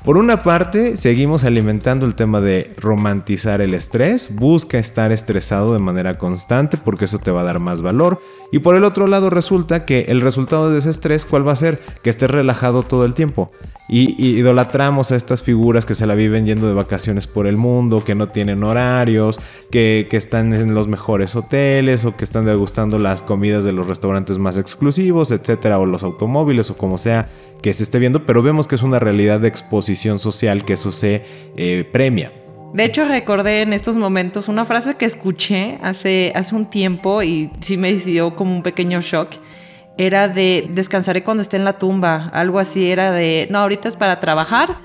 Por 0.05 0.19
una 0.19 0.43
parte, 0.43 0.97
seguimos 0.97 1.43
alimentando 1.45 2.05
el 2.05 2.13
tema 2.13 2.39
de 2.39 2.71
romantizar 2.77 3.59
el 3.59 3.73
estrés, 3.73 4.35
busca 4.35 4.77
estar 4.77 5.11
estresado 5.11 5.73
de 5.73 5.79
manera 5.79 6.19
constante 6.19 6.77
porque 6.77 7.05
eso 7.05 7.17
te 7.17 7.31
va 7.31 7.41
a 7.41 7.45
dar 7.45 7.57
más 7.57 7.81
valor. 7.81 8.21
Y 8.51 8.59
por 8.59 8.75
el 8.75 8.83
otro 8.83 9.07
lado 9.07 9.31
resulta 9.31 9.83
que 9.83 10.01
el 10.09 10.21
resultado 10.21 10.69
de 10.69 10.77
ese 10.77 10.91
estrés, 10.91 11.25
¿cuál 11.25 11.47
va 11.47 11.53
a 11.53 11.55
ser? 11.55 11.79
Que 12.03 12.11
estés 12.11 12.29
relajado 12.29 12.83
todo 12.83 13.03
el 13.03 13.15
tiempo. 13.15 13.49
Y, 13.87 14.25
idolatramos 14.25 15.11
a 15.11 15.15
estas 15.15 15.43
figuras 15.43 15.85
que 15.85 15.95
se 15.95 16.07
la 16.07 16.15
viven 16.15 16.45
yendo 16.45 16.67
de 16.67 16.73
vacaciones 16.73 17.27
por 17.27 17.45
el 17.45 17.57
mundo, 17.57 18.03
que 18.03 18.15
no 18.15 18.29
tienen 18.29 18.63
horarios, 18.63 19.39
que, 19.71 20.07
que, 20.09 20.17
están 20.17 20.53
en 20.53 20.73
los 20.73 20.87
mejores 20.87 21.35
hoteles 21.35 22.03
o 22.05 22.17
que 22.17 22.23
están 22.23 22.45
degustando 22.45 22.97
las 22.97 23.21
comidas 23.21 23.63
de 23.63 23.73
los 23.73 23.85
restaurantes 23.87 24.37
más 24.37 24.57
exclusivos, 24.57 25.31
etcétera, 25.31 25.79
o 25.79 25.85
los 25.85 26.03
automóviles 26.03 26.69
o 26.71 26.77
como 26.77 26.97
sea 26.97 27.29
que 27.61 27.73
se 27.73 27.83
esté 27.83 27.99
viendo, 27.99 28.25
pero 28.25 28.41
vemos 28.41 28.67
que 28.67 28.75
es 28.75 28.83
una 28.83 28.99
realidad 28.99 29.39
de 29.39 29.47
exposición 29.47 30.19
social 30.19 30.65
que 30.65 30.73
eso 30.73 30.91
se 30.91 31.23
eh, 31.57 31.87
premia. 31.91 32.31
De 32.73 32.83
hecho, 32.83 33.05
recordé 33.05 33.61
en 33.61 33.71
estos 33.71 33.95
momentos 33.95 34.49
una 34.49 34.65
frase 34.65 34.95
que 34.95 35.05
escuché 35.05 35.79
hace, 35.81 36.33
hace 36.35 36.55
un 36.55 36.69
tiempo 36.69 37.23
y 37.23 37.49
sí 37.61 37.77
me 37.77 37.93
dio 37.93 38.35
como 38.35 38.53
un 38.53 38.63
pequeño 38.63 38.99
shock 39.01 39.29
era 39.97 40.27
de 40.27 40.69
descansaré 40.73 41.23
cuando 41.23 41.41
esté 41.41 41.57
en 41.57 41.65
la 41.65 41.77
tumba, 41.77 42.29
algo 42.33 42.59
así, 42.59 42.89
era 42.89 43.11
de, 43.11 43.47
no, 43.49 43.59
ahorita 43.59 43.87
es 43.87 43.95
para 43.95 44.19
trabajar 44.19 44.77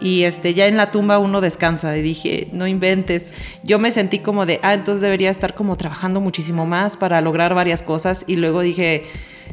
y 0.00 0.24
este, 0.24 0.54
ya 0.54 0.66
en 0.66 0.76
la 0.76 0.90
tumba 0.90 1.18
uno 1.18 1.40
descansa 1.40 1.96
y 1.96 2.02
dije, 2.02 2.48
no 2.52 2.66
inventes. 2.66 3.34
Yo 3.62 3.78
me 3.78 3.90
sentí 3.90 4.18
como 4.18 4.46
de, 4.46 4.60
ah, 4.62 4.74
entonces 4.74 5.00
debería 5.00 5.30
estar 5.30 5.54
como 5.54 5.76
trabajando 5.76 6.20
muchísimo 6.20 6.66
más 6.66 6.96
para 6.96 7.20
lograr 7.20 7.54
varias 7.54 7.82
cosas 7.82 8.24
y 8.26 8.36
luego 8.36 8.60
dije, 8.60 9.04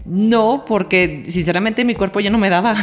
no, 0.05 0.65
porque 0.65 1.25
sinceramente 1.29 1.85
mi 1.85 1.95
cuerpo 1.95 2.19
ya 2.19 2.29
no 2.29 2.37
me 2.37 2.49
daba. 2.49 2.75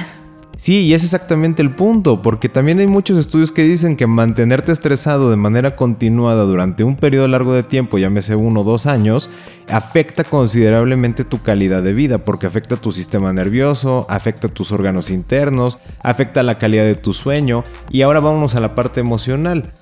Sí, 0.61 0.81
y 0.81 0.93
es 0.93 1.05
exactamente 1.05 1.63
el 1.63 1.75
punto, 1.75 2.21
porque 2.21 2.51
también 2.51 2.81
hay 2.81 2.87
muchos 2.87 3.17
estudios 3.17 3.51
que 3.51 3.63
dicen 3.63 3.97
que 3.97 4.07
mantenerte 4.07 4.73
estresado 4.73 5.31
de 5.31 5.37
manera 5.37 5.75
continuada 5.75 6.45
durante 6.45 6.85
un 6.85 6.97
periodo 6.97 7.27
largo 7.29 7.55
de 7.55 7.63
tiempo, 7.63 7.97
llámese 7.97 8.37
uno 8.37 8.61
o 8.61 8.65
dos 8.65 8.85
años, 8.85 9.31
afecta 9.71 10.23
considerablemente 10.23 11.25
tu 11.25 11.41
calidad 11.41 11.83
de 11.83 11.95
vida, 11.95 12.27
porque 12.27 12.47
afecta 12.47 12.77
tu 12.77 12.93
sistema 12.93 13.33
nervioso, 13.33 14.05
afecta 14.11 14.49
tus 14.49 14.71
órganos 14.71 15.11
internos, 15.11 15.79
afecta 16.03 16.43
la 16.43 16.59
calidad 16.59 16.85
de 16.85 16.95
tu 16.95 17.15
sueño, 17.15 17.65
y 17.89 18.03
ahora 18.03 18.21
vámonos 18.21 18.55
a 18.55 18.61
la 18.61 18.75
parte 18.75 19.01
emocional. 19.01 19.73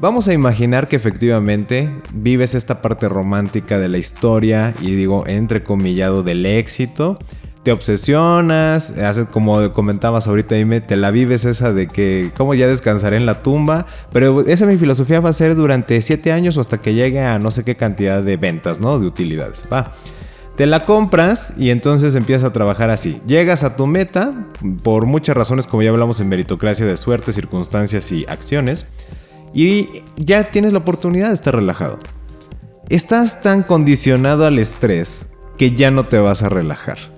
Vamos 0.00 0.26
a 0.26 0.32
imaginar 0.32 0.88
que 0.88 0.96
efectivamente 0.96 1.90
vives 2.14 2.54
esta 2.54 2.80
parte 2.80 3.10
romántica 3.10 3.78
de 3.78 3.90
la 3.90 3.98
historia 3.98 4.72
y 4.80 4.92
digo 4.92 5.26
entrecomillado 5.26 6.22
del 6.22 6.46
éxito 6.46 7.18
te 7.68 7.72
obsesionas, 7.72 8.96
haces 8.96 9.26
como 9.28 9.74
comentabas 9.74 10.26
ahorita, 10.26 10.54
dime, 10.54 10.80
te 10.80 10.96
la 10.96 11.10
vives 11.10 11.44
esa 11.44 11.70
de 11.70 11.86
que 11.86 12.30
cómo 12.34 12.54
ya 12.54 12.66
descansaré 12.66 13.18
en 13.18 13.26
la 13.26 13.42
tumba, 13.42 13.84
pero 14.10 14.40
esa 14.40 14.64
mi 14.64 14.78
filosofía 14.78 15.20
va 15.20 15.28
a 15.28 15.34
ser 15.34 15.54
durante 15.54 16.00
siete 16.00 16.32
años 16.32 16.56
o 16.56 16.60
hasta 16.60 16.80
que 16.80 16.94
llegue 16.94 17.20
a 17.20 17.38
no 17.38 17.50
sé 17.50 17.64
qué 17.64 17.74
cantidad 17.74 18.22
de 18.22 18.38
ventas, 18.38 18.80
¿no? 18.80 18.98
De 18.98 19.06
utilidades, 19.06 19.64
va. 19.70 19.92
Te 20.56 20.64
la 20.64 20.86
compras 20.86 21.52
y 21.58 21.68
entonces 21.68 22.14
empiezas 22.14 22.48
a 22.48 22.52
trabajar 22.54 22.88
así. 22.88 23.20
Llegas 23.26 23.64
a 23.64 23.76
tu 23.76 23.86
meta 23.86 24.32
por 24.82 25.04
muchas 25.04 25.36
razones, 25.36 25.66
como 25.66 25.82
ya 25.82 25.90
hablamos 25.90 26.20
en 26.20 26.30
meritocracia 26.30 26.86
de 26.86 26.96
suerte, 26.96 27.32
circunstancias 27.32 28.10
y 28.12 28.24
acciones, 28.28 28.86
y 29.52 29.88
ya 30.16 30.44
tienes 30.44 30.72
la 30.72 30.78
oportunidad 30.78 31.28
de 31.28 31.34
estar 31.34 31.54
relajado. 31.54 31.98
Estás 32.88 33.42
tan 33.42 33.62
condicionado 33.62 34.46
al 34.46 34.58
estrés 34.58 35.28
que 35.58 35.72
ya 35.72 35.90
no 35.90 36.04
te 36.04 36.18
vas 36.18 36.42
a 36.42 36.48
relajar. 36.48 37.17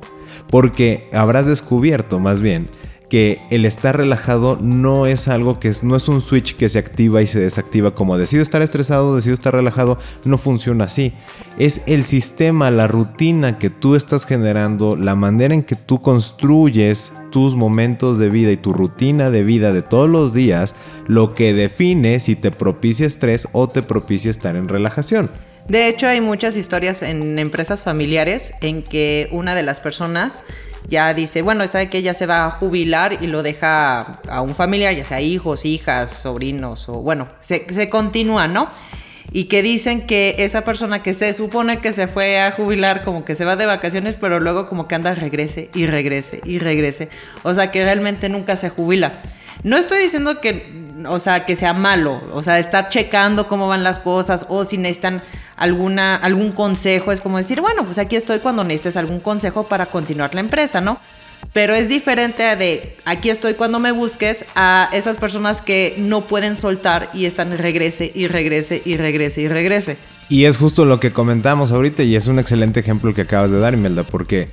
Porque 0.50 1.08
habrás 1.12 1.46
descubierto 1.46 2.18
más 2.18 2.40
bien 2.40 2.68
que 3.10 3.42
el 3.50 3.66
estar 3.66 3.96
relajado 3.96 4.56
no 4.62 5.04
es 5.04 5.26
algo 5.26 5.58
que 5.58 5.68
es, 5.68 5.82
no 5.82 5.96
es 5.96 6.08
un 6.08 6.20
switch 6.20 6.56
que 6.56 6.68
se 6.68 6.78
activa 6.78 7.20
y 7.20 7.26
se 7.26 7.40
desactiva 7.40 7.92
como 7.92 8.16
decido 8.16 8.40
estar 8.40 8.62
estresado, 8.62 9.16
decido 9.16 9.34
estar 9.34 9.52
relajado, 9.52 9.98
no 10.24 10.38
funciona 10.38 10.84
así. 10.84 11.12
Es 11.58 11.82
el 11.86 12.04
sistema, 12.04 12.70
la 12.70 12.86
rutina 12.86 13.58
que 13.58 13.68
tú 13.68 13.96
estás 13.96 14.24
generando, 14.24 14.94
la 14.94 15.16
manera 15.16 15.54
en 15.54 15.64
que 15.64 15.74
tú 15.74 16.00
construyes 16.00 17.12
tus 17.32 17.56
momentos 17.56 18.18
de 18.18 18.30
vida 18.30 18.52
y 18.52 18.56
tu 18.56 18.72
rutina 18.72 19.28
de 19.30 19.42
vida 19.42 19.72
de 19.72 19.82
todos 19.82 20.08
los 20.08 20.32
días, 20.32 20.76
lo 21.08 21.34
que 21.34 21.52
define 21.52 22.20
si 22.20 22.36
te 22.36 22.52
propicia 22.52 23.08
estrés 23.08 23.48
o 23.52 23.68
te 23.68 23.82
propicia 23.82 24.30
estar 24.30 24.54
en 24.54 24.68
relajación. 24.68 25.30
De 25.70 25.86
hecho, 25.86 26.08
hay 26.08 26.20
muchas 26.20 26.56
historias 26.56 27.00
en 27.00 27.38
empresas 27.38 27.84
familiares 27.84 28.54
en 28.60 28.82
que 28.82 29.28
una 29.30 29.54
de 29.54 29.62
las 29.62 29.78
personas 29.78 30.42
ya 30.88 31.14
dice, 31.14 31.42
bueno, 31.42 31.64
sabe 31.68 31.88
que 31.88 31.98
ella 31.98 32.12
se 32.12 32.26
va 32.26 32.44
a 32.44 32.50
jubilar 32.50 33.18
y 33.20 33.28
lo 33.28 33.44
deja 33.44 34.20
a 34.28 34.40
un 34.42 34.56
familiar, 34.56 34.96
ya 34.96 35.04
sea 35.04 35.20
hijos, 35.20 35.64
hijas, 35.64 36.10
sobrinos, 36.10 36.88
o 36.88 36.94
bueno, 36.94 37.28
se, 37.38 37.72
se 37.72 37.88
continúa, 37.88 38.48
¿no? 38.48 38.68
Y 39.30 39.44
que 39.44 39.62
dicen 39.62 40.08
que 40.08 40.34
esa 40.38 40.64
persona 40.64 41.04
que 41.04 41.14
se 41.14 41.32
supone 41.34 41.78
que 41.78 41.92
se 41.92 42.08
fue 42.08 42.40
a 42.40 42.50
jubilar, 42.50 43.04
como 43.04 43.24
que 43.24 43.36
se 43.36 43.44
va 43.44 43.54
de 43.54 43.66
vacaciones, 43.66 44.16
pero 44.20 44.40
luego 44.40 44.68
como 44.68 44.88
que 44.88 44.96
anda 44.96 45.14
regrese 45.14 45.70
y 45.72 45.86
regrese 45.86 46.40
y 46.44 46.58
regrese. 46.58 47.10
O 47.44 47.54
sea, 47.54 47.70
que 47.70 47.84
realmente 47.84 48.28
nunca 48.28 48.56
se 48.56 48.70
jubila. 48.70 49.20
No 49.62 49.76
estoy 49.76 50.00
diciendo 50.02 50.40
que, 50.40 50.89
o 51.06 51.20
sea, 51.20 51.44
que 51.46 51.56
sea 51.56 51.72
malo, 51.72 52.22
o 52.32 52.42
sea, 52.42 52.58
estar 52.58 52.88
checando 52.88 53.48
cómo 53.48 53.68
van 53.68 53.82
las 53.82 53.98
cosas 53.98 54.46
o 54.48 54.64
si 54.64 54.78
necesitan 54.78 55.22
alguna, 55.56 56.16
algún 56.16 56.52
consejo, 56.52 57.12
es 57.12 57.20
como 57.20 57.38
decir, 57.38 57.60
bueno, 57.60 57.84
pues 57.84 57.98
aquí 57.98 58.16
estoy 58.16 58.40
cuando 58.40 58.64
necesites 58.64 58.96
algún 58.96 59.20
consejo 59.20 59.64
para 59.64 59.86
continuar 59.86 60.34
la 60.34 60.40
empresa, 60.40 60.80
¿no? 60.80 60.98
Pero 61.52 61.74
es 61.74 61.88
diferente 61.88 62.54
de 62.56 62.96
aquí 63.04 63.28
estoy 63.28 63.54
cuando 63.54 63.80
me 63.80 63.92
busques 63.92 64.44
a 64.54 64.88
esas 64.92 65.16
personas 65.16 65.62
que 65.62 65.94
no 65.98 66.22
pueden 66.22 66.54
soltar 66.54 67.10
y 67.12 67.24
están 67.24 67.56
regrese 67.58 68.12
y 68.14 68.28
regrese 68.28 68.82
y 68.84 68.96
regrese 68.96 69.40
y 69.42 69.48
regrese. 69.48 69.96
Y 70.28 70.44
es 70.44 70.58
justo 70.58 70.84
lo 70.84 71.00
que 71.00 71.12
comentamos 71.12 71.72
ahorita 71.72 72.04
y 72.04 72.14
es 72.14 72.28
un 72.28 72.38
excelente 72.38 72.80
ejemplo 72.80 73.12
que 73.14 73.22
acabas 73.22 73.50
de 73.50 73.58
dar, 73.58 73.74
Imelda, 73.74 74.04
porque 74.04 74.50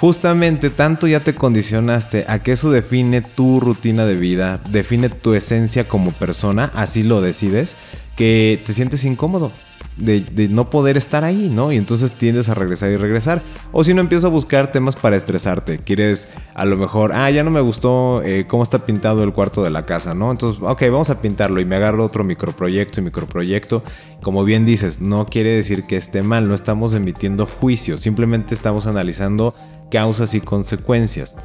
justamente 0.00 0.70
tanto 0.70 1.06
ya 1.06 1.20
te 1.20 1.34
condicionaste 1.34 2.24
a 2.28 2.42
que 2.42 2.52
eso 2.52 2.70
define 2.70 3.22
tu 3.22 3.60
rutina 3.60 4.04
de 4.06 4.16
vida, 4.16 4.60
define 4.70 5.08
tu 5.08 5.34
esencia 5.34 5.88
como 5.88 6.12
persona, 6.12 6.70
así 6.74 7.02
lo 7.02 7.20
decides, 7.20 7.76
que 8.16 8.62
te 8.64 8.74
sientes 8.74 9.04
incómodo 9.04 9.52
de, 9.96 10.48
no 10.48 10.70
poder 10.70 10.96
estar 10.96 11.24
ahí, 11.24 11.50
¿no? 11.50 11.72
Y 11.72 11.76
entonces 11.76 12.12
tiendes 12.12 12.48
a 12.48 12.54
regresar 12.54 12.90
y 12.90 12.96
regresar. 12.96 13.42
O 13.72 13.84
si 13.84 13.94
no, 13.94 14.00
empiezas 14.00 14.26
a 14.26 14.28
buscar 14.28 14.72
temas 14.72 14.96
para 14.96 15.16
estresarte. 15.16 15.78
Quieres, 15.78 16.28
a 16.54 16.64
lo 16.64 16.76
mejor, 16.76 17.12
ah, 17.12 17.30
ya 17.30 17.44
no 17.44 17.50
me 17.50 17.60
gustó 17.60 18.22
eh, 18.22 18.46
cómo 18.48 18.62
está 18.62 18.86
pintado 18.86 19.22
el 19.22 19.32
cuarto 19.32 19.62
de 19.62 19.70
la 19.70 19.84
casa, 19.84 20.14
¿no? 20.14 20.30
Entonces, 20.30 20.60
ok, 20.62 20.82
vamos 20.82 21.10
a 21.10 21.20
pintarlo 21.20 21.60
y 21.60 21.64
me 21.64 21.76
agarro 21.76 22.04
otro 22.04 22.24
microproyecto 22.24 23.00
y 23.00 23.04
microproyecto. 23.04 23.84
Como 24.22 24.44
bien 24.44 24.66
dices, 24.66 25.00
no 25.00 25.26
quiere 25.26 25.50
decir 25.50 25.84
que 25.84 25.96
esté 25.96 26.22
mal, 26.22 26.48
no 26.48 26.54
estamos 26.54 26.94
emitiendo 26.94 27.46
juicios, 27.46 28.00
simplemente 28.00 28.54
estamos 28.54 28.86
analizando 28.86 29.54
causas 29.94 30.34
y 30.34 30.40
consecuencias. 30.40 31.36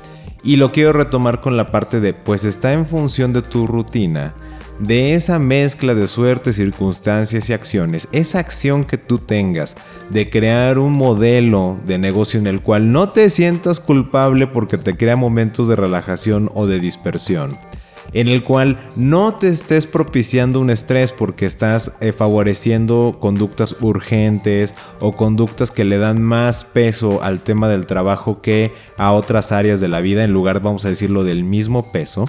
Y 0.42 0.56
lo 0.56 0.72
quiero 0.72 0.92
retomar 0.92 1.40
con 1.40 1.56
la 1.56 1.70
parte 1.70 2.00
de, 2.00 2.16
pues 2.16 2.46
está 2.46 2.74
en 2.74 2.88
función 2.88 3.32
de 3.32 3.44
tu 3.44 3.68
rutina 3.68 4.34
de 4.80 5.14
esa 5.14 5.38
mezcla 5.38 5.94
de 5.94 6.08
suerte, 6.08 6.52
circunstancias 6.54 7.50
y 7.50 7.54
acciones, 7.54 8.08
esa 8.12 8.40
acción 8.40 8.86
que 8.86 8.98
tú 8.98 9.20
tengas 9.20 9.76
de 10.10 10.30
crear 10.30 10.80
un 10.80 10.94
modelo 10.94 11.78
de 11.86 12.00
negocio 12.00 12.40
en 12.40 12.48
el 12.48 12.62
cual 12.62 12.92
no 12.92 13.10
te 13.10 13.30
sientas 13.30 13.80
culpable 13.80 14.48
porque 14.48 14.78
te 14.78 14.96
crea 14.98 15.16
momentos 15.16 15.68
de 15.68 15.76
relajación 15.76 16.50
o 16.56 16.66
de 16.66 16.80
dispersión, 16.80 17.58
en 18.14 18.28
el 18.28 18.44
cual 18.44 18.80
no 18.96 19.36
te 19.36 19.48
estés 19.48 19.86
propiciando 19.86 20.60
un 20.60 20.70
estrés 20.70 21.12
porque 21.12 21.46
estás 21.46 21.98
eh, 22.02 22.12
favoreciendo 22.12 23.18
conductas 23.20 23.76
urgentes 23.82 24.74
o 25.00 25.14
conductas 25.14 25.72
que 25.72 25.86
le 25.86 25.98
dan 25.98 26.22
más 26.22 26.64
peso 26.64 27.22
al 27.24 27.40
tema 27.40 27.70
del 27.70 27.86
trabajo 27.86 28.42
que 28.42 28.74
a 28.98 29.14
otras 29.14 29.52
áreas 29.52 29.80
de 29.80 29.88
la 29.88 30.02
vida 30.02 30.24
en 30.24 30.34
lugar, 30.34 30.62
vamos 30.62 30.86
a 30.86 30.90
decirlo, 30.90 31.24
del 31.24 31.44
mismo 31.44 31.92
peso 31.92 32.26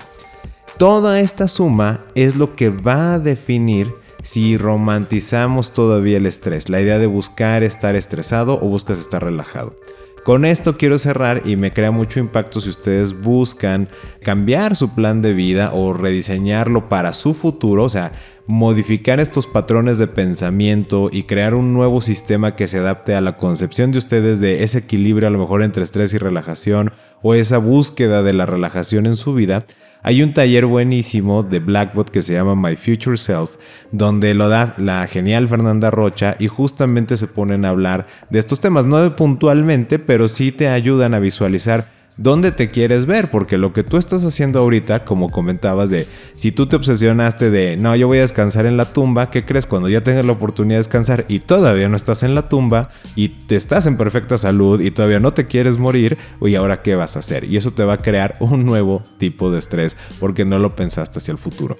Toda 0.80 1.20
esta 1.20 1.46
suma 1.46 2.06
es 2.14 2.36
lo 2.36 2.56
que 2.56 2.70
va 2.70 3.12
a 3.12 3.18
definir 3.18 3.92
si 4.22 4.56
romantizamos 4.56 5.74
todavía 5.74 6.16
el 6.16 6.24
estrés, 6.24 6.70
la 6.70 6.80
idea 6.80 6.98
de 6.98 7.06
buscar 7.06 7.62
estar 7.62 7.96
estresado 7.96 8.54
o 8.54 8.66
buscas 8.66 8.98
estar 8.98 9.22
relajado. 9.22 9.76
Con 10.24 10.44
esto 10.44 10.76
quiero 10.76 10.98
cerrar 10.98 11.42
y 11.46 11.56
me 11.56 11.72
crea 11.72 11.90
mucho 11.90 12.20
impacto 12.20 12.61
si 12.61 12.68
ustedes 12.68 13.18
buscan 13.18 13.88
cambiar 14.22 14.76
su 14.76 14.94
plan 14.94 15.22
de 15.22 15.33
vida 15.33 15.72
o 15.72 15.94
rediseñarlo 15.94 16.90
para 16.90 17.14
su 17.14 17.33
futuro, 17.33 17.85
o 17.85 17.88
sea, 17.88 18.12
modificar 18.46 19.18
estos 19.18 19.46
patrones 19.46 19.98
de 19.98 20.09
pensamiento 20.09 21.09
y 21.11 21.22
crear 21.22 21.54
un 21.54 21.72
nuevo 21.72 22.02
sistema 22.02 22.54
que 22.54 22.68
se 22.68 22.78
adapte 22.78 23.14
a 23.14 23.22
la 23.22 23.38
concepción 23.38 23.92
de 23.92 23.98
ustedes 23.98 24.40
de 24.40 24.62
ese 24.62 24.80
equilibrio 24.80 25.28
a 25.28 25.30
lo 25.30 25.38
mejor 25.38 25.62
entre 25.62 25.85
estrés 25.85 26.12
y 26.12 26.18
relajación 26.18 26.92
o 27.22 27.35
esa 27.35 27.59
búsqueda 27.59 28.22
de 28.22 28.35
la 28.35 28.44
relajación 28.44 29.06
en 29.06 29.16
su 29.16 29.33
vida, 29.33 29.64
hay 30.02 30.22
un 30.22 30.32
taller 30.32 30.66
buenísimo 30.66 31.42
de 31.42 31.58
Blackbot 31.58 32.10
que 32.10 32.22
se 32.22 32.32
llama 32.32 32.54
My 32.54 32.76
Future 32.76 33.16
Self, 33.16 33.56
donde 33.92 34.34
lo 34.34 34.48
da 34.48 34.74
la 34.78 35.06
genial 35.06 35.48
Fernanda 35.48 35.90
Rocha 35.90 36.36
y 36.38 36.48
justamente 36.48 37.16
se 37.16 37.26
ponen 37.26 37.64
a 37.64 37.70
hablar 37.70 38.06
de 38.30 38.38
estos 38.38 38.60
temas, 38.60 38.86
no 38.86 39.16
puntualmente, 39.16 39.98
pero 39.98 40.28
sí 40.28 40.52
te 40.52 40.68
ayudan 40.68 41.14
a 41.14 41.18
visualizar 41.18 41.99
dónde 42.20 42.52
te 42.52 42.70
quieres 42.70 43.06
ver, 43.06 43.30
porque 43.30 43.56
lo 43.56 43.72
que 43.72 43.83
tú 43.83 43.96
estás 43.96 44.24
haciendo 44.24 44.61
ahorita, 44.61 45.06
como 45.06 45.30
comentabas, 45.30 45.88
de 45.88 46.06
si 46.35 46.52
tú 46.52 46.66
te 46.66 46.76
obsesionaste 46.76 47.50
de 47.50 47.78
no, 47.78 47.96
yo 47.96 48.09
voy 48.09 48.18
a 48.18 48.22
descansar 48.22 48.66
en 48.66 48.76
la 48.76 48.92
tumba, 48.92 49.30
¿qué 49.30 49.44
crees? 49.46 49.64
Cuando 49.64 49.88
ya 49.88 50.04
tengas 50.04 50.26
la 50.26 50.33
oportunidad 50.33 50.76
de 50.76 50.80
descansar 50.80 51.24
y 51.28 51.40
todavía 51.40 51.88
no 51.88 51.96
estás 51.96 52.22
en 52.22 52.35
la 52.35 52.48
tumba 52.48 52.90
y 53.16 53.30
te 53.30 53.56
estás 53.56 53.87
en 53.87 53.96
perfecta 53.96 54.37
salud 54.37 54.80
y 54.80 54.90
todavía 54.90 55.18
no 55.18 55.33
te 55.33 55.46
quieres 55.46 55.78
morir, 55.78 56.18
¿y 56.42 56.54
ahora 56.54 56.83
qué 56.83 56.94
vas 56.94 57.16
a 57.16 57.20
hacer? 57.20 57.44
Y 57.44 57.56
eso 57.56 57.72
te 57.72 57.85
va 57.85 57.94
a 57.94 57.98
crear 57.98 58.37
un 58.38 58.66
nuevo 58.66 59.02
tipo 59.16 59.50
de 59.50 59.59
estrés 59.59 59.96
porque 60.20 60.44
no 60.44 60.59
lo 60.59 60.76
pensaste 60.76 61.18
hacia 61.18 61.33
el 61.33 61.38
futuro. 61.38 61.78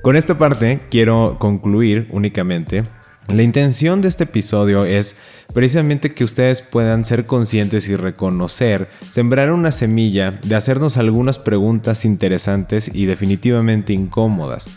Con 0.00 0.14
esta 0.14 0.38
parte 0.38 0.82
quiero 0.90 1.36
concluir 1.40 2.06
únicamente 2.10 2.84
la 3.28 3.42
intención 3.42 4.00
de 4.00 4.08
este 4.08 4.24
episodio 4.24 4.84
es 4.84 5.16
precisamente 5.54 6.12
que 6.12 6.24
ustedes 6.24 6.60
puedan 6.60 7.04
ser 7.04 7.24
conscientes 7.24 7.88
y 7.88 7.96
reconocer, 7.96 8.88
sembrar 9.10 9.52
una 9.52 9.72
semilla 9.72 10.32
de 10.42 10.54
hacernos 10.54 10.96
algunas 10.96 11.38
preguntas 11.38 12.04
interesantes 12.04 12.90
y 12.92 13.06
definitivamente 13.06 13.92
incómodas. 13.92 14.68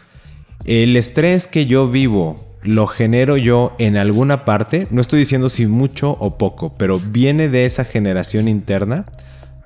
El 0.64 0.96
estrés 0.96 1.48
que 1.48 1.66
yo 1.66 1.90
vivo 1.90 2.46
lo 2.62 2.88
genero 2.88 3.38
yo 3.38 3.76
en 3.78 3.96
alguna 3.96 4.44
parte, 4.44 4.88
no 4.90 5.02
estoy 5.02 5.20
diciendo 5.20 5.50
si 5.50 5.68
mucho 5.68 6.18
o 6.20 6.38
poco, 6.38 6.74
pero 6.78 7.00
viene 7.00 7.48
de 7.48 7.66
esa 7.66 7.84
generación 7.84 8.48
interna. 8.48 9.06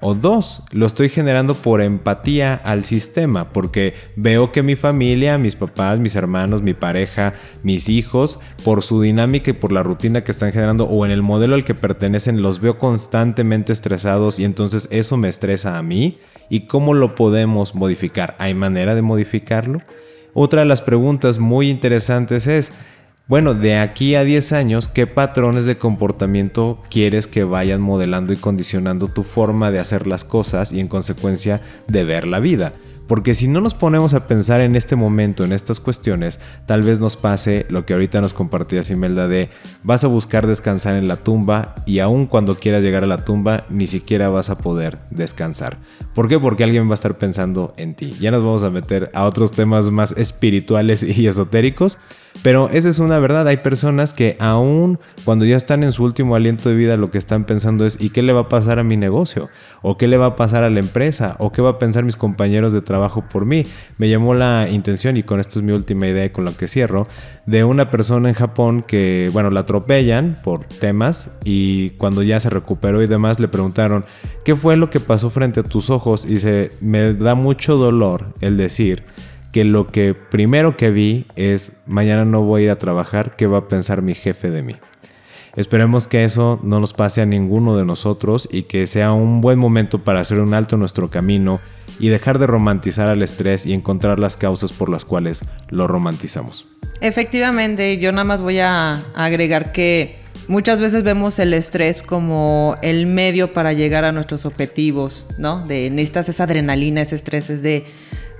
O 0.01 0.13
dos, 0.13 0.63
lo 0.71 0.85
estoy 0.85 1.09
generando 1.09 1.55
por 1.55 1.81
empatía 1.81 2.53
al 2.53 2.85
sistema, 2.85 3.49
porque 3.49 3.95
veo 4.15 4.53
que 4.53 4.63
mi 4.63 4.77
familia, 4.77 5.38
mis 5.38 5.55
papás, 5.55 5.99
mis 5.99 6.15
hermanos, 6.15 6.62
mi 6.62 6.73
pareja, 6.73 7.33
mis 7.63 7.89
hijos, 7.89 8.39
por 8.63 8.81
su 8.81 9.01
dinámica 9.01 9.51
y 9.51 9.53
por 9.53 9.73
la 9.73 9.83
rutina 9.83 10.23
que 10.23 10.31
están 10.31 10.53
generando 10.53 10.85
o 10.85 11.05
en 11.05 11.12
el 11.12 11.21
modelo 11.21 11.55
al 11.55 11.65
que 11.65 11.75
pertenecen, 11.75 12.41
los 12.41 12.62
veo 12.62 12.77
constantemente 12.77 13.73
estresados 13.73 14.39
y 14.39 14.45
entonces 14.45 14.88
eso 14.89 15.17
me 15.17 15.27
estresa 15.27 15.77
a 15.77 15.83
mí. 15.83 16.19
¿Y 16.49 16.62
cómo 16.62 16.93
lo 16.93 17.13
podemos 17.13 17.75
modificar? 17.75 18.35
¿Hay 18.39 18.53
manera 18.53 18.95
de 18.95 19.01
modificarlo? 19.01 19.81
Otra 20.33 20.62
de 20.62 20.65
las 20.65 20.81
preguntas 20.81 21.39
muy 21.39 21.69
interesantes 21.69 22.47
es, 22.47 22.71
bueno, 23.30 23.54
de 23.54 23.78
aquí 23.78 24.15
a 24.15 24.24
10 24.24 24.54
años, 24.54 24.88
¿qué 24.88 25.06
patrones 25.06 25.65
de 25.65 25.78
comportamiento 25.78 26.82
quieres 26.89 27.28
que 27.28 27.44
vayan 27.44 27.80
modelando 27.80 28.34
y 28.34 28.38
condicionando 28.38 29.08
tu 29.08 29.22
forma 29.22 29.70
de 29.70 29.80
hacer 29.80 30.08
las 30.08 30.24
cosas 30.24 30.74
y 30.74 30.80
en 30.80 30.88
consecuencia 30.88 31.62
de 31.88 32.04
ver 32.06 32.26
la 32.26 32.39
vida? 32.39 32.74
Porque 33.10 33.36
si 33.36 33.48
no 33.48 33.62
nos 33.62 33.76
ponemos 33.76 34.15
a 34.15 34.28
pensar 34.28 34.62
en 34.62 34.76
este 34.76 34.96
momento, 34.96 35.44
en 35.44 35.52
estas 35.52 35.80
cuestiones, 35.80 36.39
tal 36.65 36.82
vez 36.82 37.00
nos 37.00 37.18
pase 37.18 37.68
lo 37.70 37.84
que 37.84 37.94
ahorita 37.94 38.22
nos 38.22 38.34
compartía 38.34 38.84
Simelda 38.84 39.28
de 39.28 39.50
vas 39.84 40.04
a 40.04 40.08
buscar 40.08 40.46
descansar 40.46 40.96
en 40.96 41.08
la 41.08 41.18
tumba 41.18 41.76
y 41.88 42.00
aun 42.00 42.28
cuando 42.28 42.56
quieras 42.56 42.84
llegar 42.84 43.04
a 43.04 43.08
la 43.08 43.26
tumba 43.26 43.65
ni 43.70 43.88
siquiera 43.88 44.30
vas 44.30 44.52
a 44.52 44.60
poder 44.60 45.00
descansar. 45.10 45.78
¿Por 46.13 46.28
qué? 46.28 46.39
Porque 46.39 46.63
alguien 46.63 46.88
va 46.88 46.92
a 46.92 46.96
estar 46.96 47.18
pensando 47.18 47.74
en 47.78 47.96
ti. 47.96 48.12
Ya 48.20 48.30
nos 48.30 48.44
vamos 48.44 48.63
a 48.63 48.70
meter 48.70 49.10
a 49.13 49.26
otros 49.26 49.52
temas 49.52 49.89
más 49.89 50.12
espirituales 50.12 51.02
y 51.02 51.26
esotéricos. 51.26 51.98
Pero 52.42 52.70
esa 52.70 52.88
es 52.88 53.00
una 53.00 53.20
verdad, 53.20 53.48
hay 53.48 53.58
personas 53.58 54.13
que 54.13 54.38
aún 54.39 54.98
cuando 55.26 55.46
ya 55.46 55.58
están 55.58 55.84
en 55.84 55.92
su 55.92 56.04
último 56.04 56.36
aliento 56.36 56.70
de 56.70 56.76
vida 56.76 56.96
lo 56.96 57.12
que 57.12 57.18
están 57.18 57.44
pensando 57.44 57.86
es 57.86 58.00
¿y 58.00 58.12
qué 58.12 58.22
le 58.22 58.32
va 58.32 58.42
a 58.42 58.50
pasar 58.50 58.80
a 58.80 58.84
mi 58.84 58.96
negocio? 58.96 59.50
¿O 59.82 59.98
qué 59.98 60.08
le 60.08 60.18
va 60.18 60.28
a 60.28 60.36
pasar 60.36 60.63
a 60.63 60.70
la 60.70 60.80
empresa? 60.80 61.36
¿O 61.39 61.52
qué 61.52 61.62
va 61.62 61.72
a 61.72 61.80
pensar 61.80 62.06
mis 62.06 62.15
compañeros 62.15 62.72
de 62.72 62.82
trabajo 62.82 63.26
por 63.30 63.46
mí? 63.46 63.65
Me 63.98 64.10
llamó 64.10 64.34
la 64.34 64.70
intención, 64.70 65.18
y 65.18 65.24
con 65.24 65.39
esto 65.39 65.60
es 65.60 65.65
mi 65.65 65.74
última 65.74 66.08
idea 66.08 66.32
con 66.32 66.46
lo 66.46 66.56
que 66.56 66.68
cierro, 66.68 67.08
de 67.46 67.63
una 67.63 67.92
persona 67.92 68.30
en 68.30 68.36
Japón 68.36 68.84
que, 68.84 69.30
bueno, 69.34 69.50
la 69.50 69.62
atropellan 69.62 70.38
por 70.44 70.63
temas 70.63 71.38
y 71.44 71.92
cuando 71.92 72.24
ya 72.24 72.39
se 72.39 72.50
recuperó 72.50 73.02
y 73.02 73.08
demás 73.08 73.39
le 73.39 73.48
preguntaron 73.48 74.06
¿qué 74.46 74.56
fue 74.56 74.78
lo 74.78 74.89
que 74.89 75.00
pasó 75.00 75.30
frente 75.30 75.60
a 75.62 75.63
tus 75.63 75.89
ojos? 75.89 76.26
Y 76.26 76.39
se 76.39 76.72
me 76.82 77.13
da 77.13 77.36
mucho 77.36 77.78
dolor 77.78 78.34
el 78.42 78.58
decir 78.58 79.04
que 79.51 79.63
lo 79.63 79.88
que 79.88 80.13
primero 80.13 80.77
que 80.77 80.91
vi 80.91 81.25
es 81.35 81.73
mañana 81.85 82.25
no 82.25 82.43
voy 82.43 82.62
a 82.62 82.65
ir 82.65 82.71
a 82.71 82.77
trabajar, 82.77 83.35
¿qué 83.35 83.47
va 83.47 83.59
a 83.59 83.67
pensar 83.67 84.01
mi 84.01 84.15
jefe 84.15 84.49
de 84.49 84.63
mí? 84.63 84.75
Esperemos 85.55 86.07
que 86.07 86.23
eso 86.23 86.59
no 86.63 86.79
nos 86.79 86.93
pase 86.93 87.21
a 87.21 87.25
ninguno 87.25 87.75
de 87.75 87.83
nosotros 87.83 88.47
y 88.51 88.63
que 88.63 88.85
sea 88.88 89.13
un 89.13 89.41
buen 89.41 89.57
momento 89.57 90.03
para 90.03 90.19
hacer 90.19 90.39
un 90.39 90.53
alto 90.53 90.75
en 90.75 90.79
nuestro 90.79 91.09
camino 91.09 91.59
y 91.99 92.09
dejar 92.09 92.39
de 92.39 92.47
romantizar 92.47 93.09
al 93.09 93.23
estrés 93.23 93.65
y 93.65 93.73
encontrar 93.73 94.19
las 94.19 94.38
causas 94.38 94.71
por 94.71 94.89
las 94.89 95.05
cuales 95.05 95.43
lo 95.69 95.88
romantizamos. 95.88 96.65
Efectivamente, 97.01 97.97
yo 97.97 98.12
nada 98.12 98.25
más 98.25 98.41
voy 98.41 98.59
a 98.59 99.03
agregar 99.15 99.71
que 99.71 100.15
muchas 100.47 100.79
veces 100.79 101.03
vemos 101.03 101.39
el 101.39 101.53
estrés 101.53 102.03
como 102.03 102.77
el 102.81 103.07
medio 103.07 103.51
para 103.51 103.73
llegar 103.73 104.05
a 104.05 104.12
nuestros 104.12 104.45
objetivos, 104.45 105.27
¿no? 105.38 105.65
De 105.65 105.89
necesitas 105.89 106.29
esa 106.29 106.43
adrenalina, 106.43 107.01
ese 107.01 107.15
estrés 107.15 107.49
es 107.49 107.63
de 107.63 107.85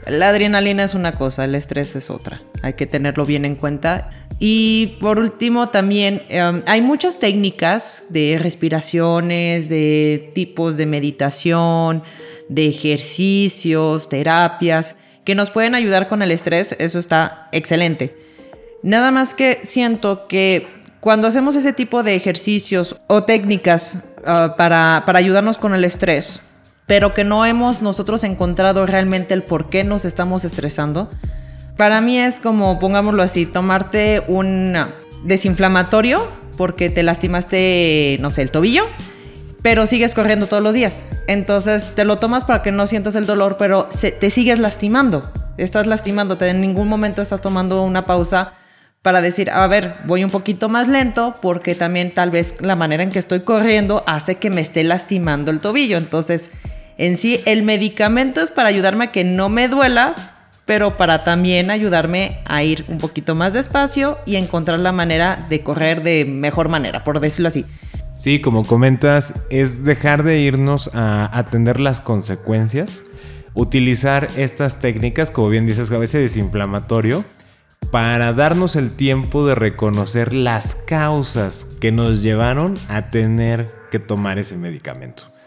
la 0.08 0.30
adrenalina 0.30 0.84
es 0.84 0.94
una 0.94 1.14
cosa, 1.14 1.46
el 1.46 1.56
estrés 1.56 1.96
es 1.96 2.10
otra. 2.10 2.42
Hay 2.62 2.74
que 2.74 2.88
tenerlo 2.88 3.26
bien 3.26 3.46
en 3.46 3.56
cuenta. 3.56 4.12
Y 4.40 4.98
por 5.00 5.20
último, 5.20 5.68
también 5.68 6.24
em, 6.30 6.62
hay 6.66 6.82
muchas 6.82 7.20
técnicas 7.20 8.06
de 8.10 8.40
respiraciones, 8.42 9.70
de 9.70 10.32
tipos 10.34 10.78
de 10.78 10.86
meditación, 10.86 12.04
de 12.48 12.68
ejercicios, 12.68 14.10
terapias, 14.10 14.96
que 15.26 15.36
nos 15.36 15.50
pueden 15.52 15.76
ayudar 15.76 16.08
con 16.08 16.22
el 16.22 16.32
estrés. 16.32 16.76
Eso 16.80 17.00
está 17.00 17.50
excelente. 17.52 18.16
Nada 18.82 19.12
más 19.12 19.34
que 19.34 19.60
siento 19.64 20.28
que 20.28 20.68
cuando 21.02 21.28
hacemos 21.28 21.56
ese 21.56 21.74
tipo 21.74 22.04
de 22.04 22.16
ejercicios 22.16 22.96
o 23.08 23.24
técnicas 23.24 24.06
ah, 24.26 24.56
para, 24.58 25.04
para 25.06 25.20
ayudarnos 25.20 25.58
con 25.58 25.74
el 25.74 25.84
estrés, 25.84 26.42
pero 26.90 27.14
que 27.14 27.24
no 27.24 27.46
hemos 27.46 27.84
nosotros 27.84 28.24
encontrado 28.24 28.88
realmente 28.88 29.36
el 29.36 29.44
por 29.44 29.70
qué 29.70 29.84
nos 29.84 30.06
estamos 30.06 30.44
estresando. 30.44 31.08
Para 31.78 32.02
mí 32.02 32.18
es 32.18 32.40
como, 32.40 32.80
pongámoslo 32.80 33.22
así, 33.22 33.46
tomarte 33.46 34.24
un, 34.28 34.76
desinflamatorio 35.24 36.20
porque 36.58 36.90
te 36.90 37.04
lastimaste, 37.04 38.18
no 38.22 38.32
sé, 38.32 38.42
el 38.42 38.50
tobillo, 38.50 38.86
pero 39.62 39.86
sigues 39.86 40.16
corriendo 40.16 40.48
todos 40.48 40.64
los 40.64 40.74
días. 40.74 41.04
Entonces 41.28 41.94
te 41.96 42.06
lo 42.06 42.18
tomas 42.18 42.44
para 42.44 42.64
que 42.64 42.72
no 42.72 42.88
sientas 42.88 43.14
el 43.16 43.28
dolor, 43.28 43.58
pero 43.58 43.88
te 44.20 44.30
sigues 44.32 44.58
lastimando. 44.58 45.32
Estás 45.58 45.86
lastimándote. 45.86 46.50
En 46.50 46.60
ningún 46.60 46.88
momento 46.88 47.22
estás 47.22 47.40
tomando 47.40 47.84
una 47.84 48.06
pausa 48.06 48.54
para 49.02 49.22
decir, 49.22 49.50
a 49.52 49.66
ver, 49.68 49.94
voy 50.06 50.24
un 50.24 50.32
poquito 50.32 50.70
más 50.70 50.88
lento 50.88 51.36
porque 51.42 51.76
también 51.76 52.12
tal 52.12 52.32
vez 52.32 52.56
la 52.62 52.76
manera 52.76 53.04
en 53.04 53.12
que 53.12 53.20
estoy 53.20 53.42
corriendo 53.42 54.04
hace 54.08 54.36
que 54.36 54.50
me 54.50 54.60
esté 54.60 54.84
lastimando 54.84 55.52
el 55.52 55.62
tobillo. 55.62 55.98
Entonces, 55.98 56.52
en 57.00 57.16
sí, 57.16 57.40
el 57.46 57.64
medicamento 57.64 58.42
es 58.42 58.52
para 58.52 58.68
ayudarme 58.68 59.06
a 59.06 59.12
que 59.12 59.24
no 59.24 59.48
me 59.48 59.70
duela, 59.70 60.16
pero 60.66 60.98
para 60.98 61.24
también 61.24 61.72
ayudarme 61.72 62.40
a 62.46 62.62
ir 62.62 62.84
un 62.90 62.98
poquito 62.98 63.36
más 63.36 63.54
despacio 63.54 64.20
y 64.26 64.36
encontrar 64.36 64.80
la 64.80 64.92
manera 64.92 65.46
de 65.48 65.62
correr 65.62 66.04
de 66.04 66.26
mejor 66.26 66.68
manera, 66.68 67.06
por 67.06 67.22
decirlo 67.22 67.48
así. 67.48 67.66
Sí, 68.18 68.42
como 68.42 68.66
comentas, 68.66 69.34
es 69.50 69.86
dejar 69.86 70.24
de 70.24 70.42
irnos 70.42 70.92
a 70.94 71.30
atender 71.32 71.80
las 71.80 72.02
consecuencias, 72.02 73.04
utilizar 73.54 74.28
estas 74.36 74.82
técnicas, 74.82 75.32
como 75.32 75.48
bien 75.48 75.66
dices, 75.66 75.90
a 75.94 75.98
veces 75.98 76.22
desinflamatorio, 76.22 77.24
para 77.92 78.34
darnos 78.34 78.76
el 78.76 78.92
tiempo 78.92 79.48
de 79.48 79.56
reconocer 79.56 80.34
las 80.34 80.76
causas 80.76 81.66
que 81.80 81.94
nos 81.94 82.22
llevaron 82.22 82.74
a 82.90 83.10
tener 83.10 83.72
que 83.90 84.00
tomar 84.00 84.38
ese 84.38 84.58
medicamento. 84.58 85.39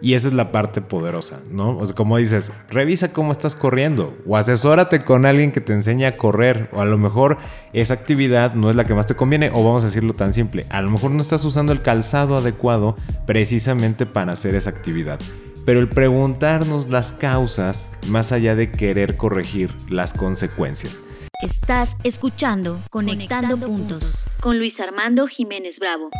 Y 0.00 0.14
esa 0.14 0.28
es 0.28 0.34
la 0.34 0.52
parte 0.52 0.80
poderosa, 0.80 1.40
¿no? 1.50 1.76
O 1.76 1.86
sea, 1.86 1.96
como 1.96 2.16
dices, 2.18 2.52
revisa 2.70 3.12
cómo 3.12 3.32
estás 3.32 3.54
corriendo 3.54 4.16
o 4.26 4.36
asesórate 4.36 5.04
con 5.04 5.26
alguien 5.26 5.50
que 5.50 5.60
te 5.60 5.72
enseñe 5.72 6.04
a 6.06 6.16
correr 6.16 6.70
o 6.72 6.80
a 6.80 6.84
lo 6.84 6.98
mejor 6.98 7.38
esa 7.72 7.94
actividad 7.94 8.54
no 8.54 8.70
es 8.70 8.76
la 8.76 8.84
que 8.84 8.94
más 8.94 9.06
te 9.06 9.16
conviene 9.16 9.50
o 9.52 9.64
vamos 9.64 9.82
a 9.82 9.86
decirlo 9.86 10.12
tan 10.12 10.32
simple, 10.32 10.66
a 10.70 10.80
lo 10.82 10.90
mejor 10.90 11.10
no 11.10 11.20
estás 11.20 11.44
usando 11.44 11.72
el 11.72 11.82
calzado 11.82 12.36
adecuado 12.36 12.94
precisamente 13.26 14.06
para 14.06 14.32
hacer 14.32 14.54
esa 14.54 14.70
actividad. 14.70 15.18
Pero 15.66 15.80
el 15.80 15.88
preguntarnos 15.88 16.88
las 16.88 17.12
causas 17.12 17.92
más 18.06 18.32
allá 18.32 18.54
de 18.54 18.70
querer 18.70 19.16
corregir 19.16 19.70
las 19.90 20.14
consecuencias. 20.14 21.02
Estás 21.42 21.96
escuchando 22.04 22.80
Conectando, 22.90 23.58
puntos 23.58 24.24
con 24.40 24.58
Luis 24.58 24.80
Armando 24.80 25.26
Jiménez 25.26 25.78
Bravo. 25.78 26.10